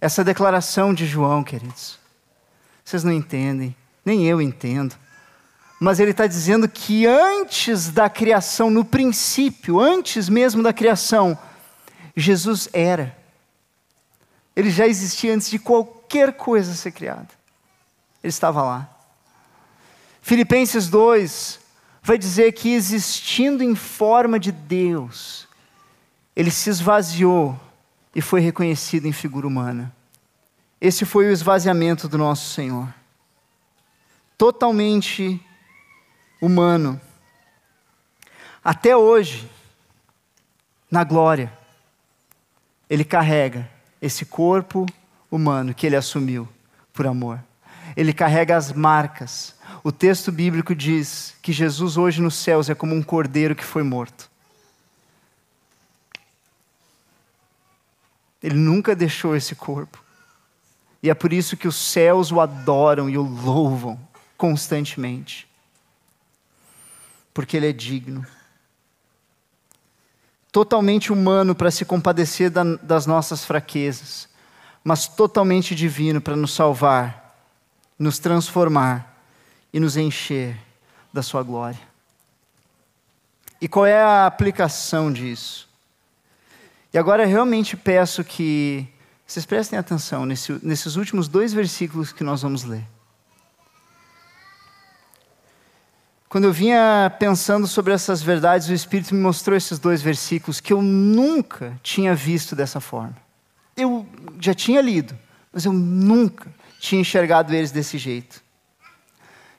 [0.00, 1.98] Essa declaração de João, queridos,
[2.84, 3.76] vocês não entendem
[4.08, 4.96] nem eu entendo.
[5.78, 11.38] Mas ele está dizendo que antes da criação, no princípio, antes mesmo da criação,
[12.16, 13.16] Jesus era.
[14.56, 17.28] Ele já existia antes de qualquer coisa ser criada.
[18.24, 18.88] Ele estava lá.
[20.22, 21.60] Filipenses 2
[22.02, 25.46] vai dizer que existindo em forma de Deus,
[26.34, 27.58] ele se esvaziou
[28.14, 29.94] e foi reconhecido em figura humana.
[30.80, 32.88] Esse foi o esvaziamento do nosso Senhor
[34.38, 35.44] totalmente
[36.40, 37.00] humano.
[38.64, 39.50] Até hoje,
[40.88, 41.52] na glória,
[42.88, 43.68] Ele carrega
[44.00, 44.86] esse corpo
[45.30, 46.48] humano que ele assumiu
[46.92, 47.42] por amor.
[47.96, 49.54] Ele carrega as marcas.
[49.82, 53.82] O texto bíblico diz que Jesus hoje nos céus é como um cordeiro que foi
[53.82, 54.30] morto.
[58.40, 60.02] Ele nunca deixou esse corpo.
[61.02, 64.07] E é por isso que os céus o adoram e o louvam
[64.38, 65.46] constantemente.
[67.34, 68.26] Porque ele é digno.
[70.50, 74.28] Totalmente humano para se compadecer das nossas fraquezas,
[74.82, 77.36] mas totalmente divino para nos salvar,
[77.98, 79.22] nos transformar
[79.72, 80.56] e nos encher
[81.12, 81.80] da sua glória.
[83.60, 85.68] E qual é a aplicação disso?
[86.94, 88.88] E agora realmente peço que
[89.26, 92.86] vocês prestem atenção nesse, nesses últimos dois versículos que nós vamos ler.
[96.28, 100.72] Quando eu vinha pensando sobre essas verdades, o Espírito me mostrou esses dois versículos que
[100.72, 103.16] eu nunca tinha visto dessa forma.
[103.74, 104.06] Eu
[104.38, 105.18] já tinha lido,
[105.50, 108.42] mas eu nunca tinha enxergado eles desse jeito.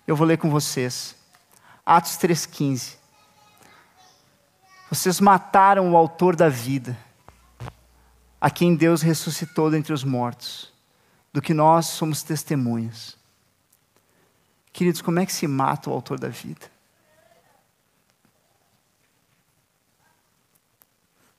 [0.06, 1.16] Eu vou ler com vocês.
[1.84, 2.98] Atos 3,15.
[4.92, 6.98] Vocês mataram o autor da vida,
[8.40, 10.72] a quem Deus ressuscitou dentre os mortos,
[11.34, 13.19] do que nós somos testemunhas.
[14.80, 16.72] Queridos, como é que se mata o autor da vida?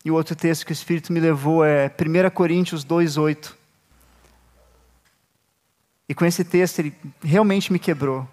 [0.05, 3.55] E o outro texto que o Espírito me levou é 1 Coríntios 2,8.
[6.07, 8.29] E com esse texto ele realmente me quebrou.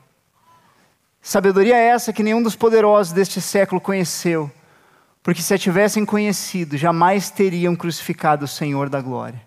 [1.21, 4.51] Sabedoria é essa que nenhum dos poderosos deste século conheceu,
[5.23, 9.46] porque se a tivessem conhecido, jamais teriam crucificado o Senhor da glória.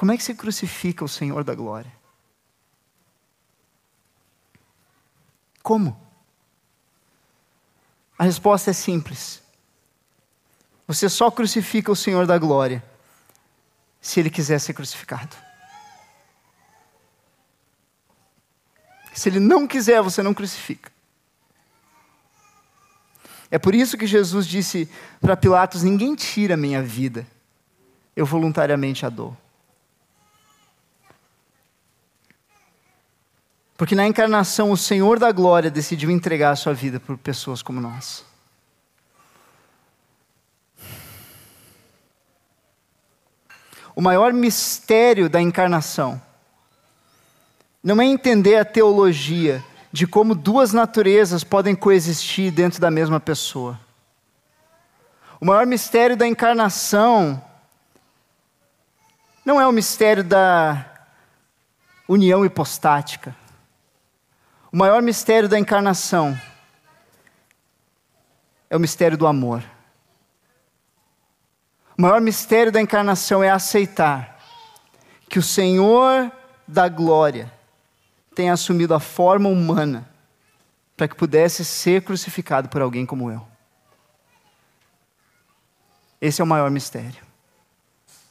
[0.00, 1.92] Como é que se crucifica o Senhor da glória?
[5.62, 5.94] Como?
[8.18, 9.42] A resposta é simples.
[10.86, 12.82] Você só crucifica o Senhor da glória
[14.00, 15.36] se ele quiser ser crucificado.
[19.12, 20.90] Se ele não quiser, você não crucifica.
[23.50, 24.88] É por isso que Jesus disse
[25.20, 27.26] para Pilatos: Ninguém tira a minha vida,
[28.16, 29.36] eu voluntariamente a dou.
[33.80, 37.80] Porque na encarnação o Senhor da glória decidiu entregar a sua vida por pessoas como
[37.80, 38.22] nós.
[43.96, 46.20] O maior mistério da encarnação
[47.82, 53.80] não é entender a teologia de como duas naturezas podem coexistir dentro da mesma pessoa.
[55.40, 57.42] O maior mistério da encarnação
[59.42, 60.84] não é o mistério da
[62.06, 63.39] união hipostática.
[64.72, 66.40] O maior mistério da encarnação
[68.68, 69.64] é o mistério do amor.
[71.98, 74.40] O maior mistério da encarnação é aceitar
[75.28, 76.30] que o Senhor
[76.68, 77.52] da glória
[78.32, 80.08] tenha assumido a forma humana
[80.96, 83.44] para que pudesse ser crucificado por alguém como eu.
[86.20, 87.24] Esse é o maior mistério.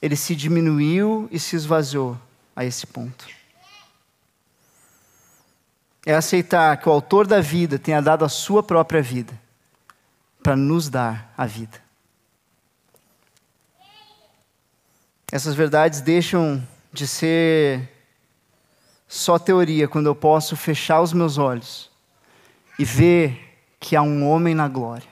[0.01, 2.17] Ele se diminuiu e se esvaziou
[2.55, 3.38] a esse ponto
[6.05, 9.39] é aceitar que o autor da vida tenha dado a sua própria vida
[10.41, 11.81] para nos dar a vida.
[15.31, 17.89] Essas verdades deixam de ser
[19.07, 21.89] só teoria quando eu posso fechar os meus olhos
[22.77, 25.09] e ver que há um homem na glória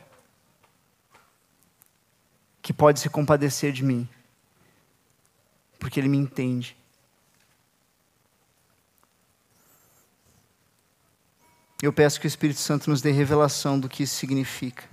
[2.61, 4.07] que pode se compadecer de mim,
[5.79, 6.76] porque ele me entende.
[11.81, 14.83] Eu peço que o Espírito Santo nos dê revelação do que isso significa.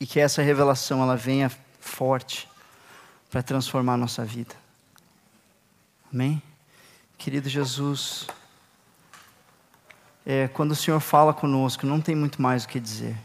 [0.00, 2.48] E que essa revelação ela venha forte
[3.30, 4.54] para transformar a nossa vida.
[6.12, 6.42] Amém?
[7.18, 8.26] Querido Jesus,
[10.24, 13.16] é, quando o Senhor fala conosco, não tem muito mais o que dizer.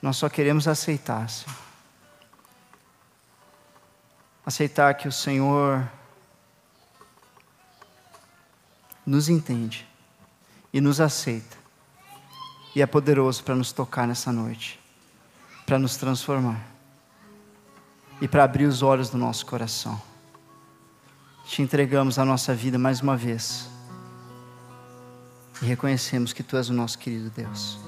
[0.00, 1.58] Nós só queremos aceitar, Senhor.
[4.46, 5.90] Aceitar que o Senhor
[9.04, 9.86] nos entende
[10.74, 11.56] e nos aceita.
[12.74, 14.80] E é poderoso para nos tocar nessa noite,
[15.64, 16.60] para nos transformar
[18.20, 20.02] e para abrir os olhos do nosso coração.
[21.46, 23.68] Te entregamos a nossa vida mais uma vez
[25.62, 27.78] e reconhecemos que Tu és o nosso querido Deus.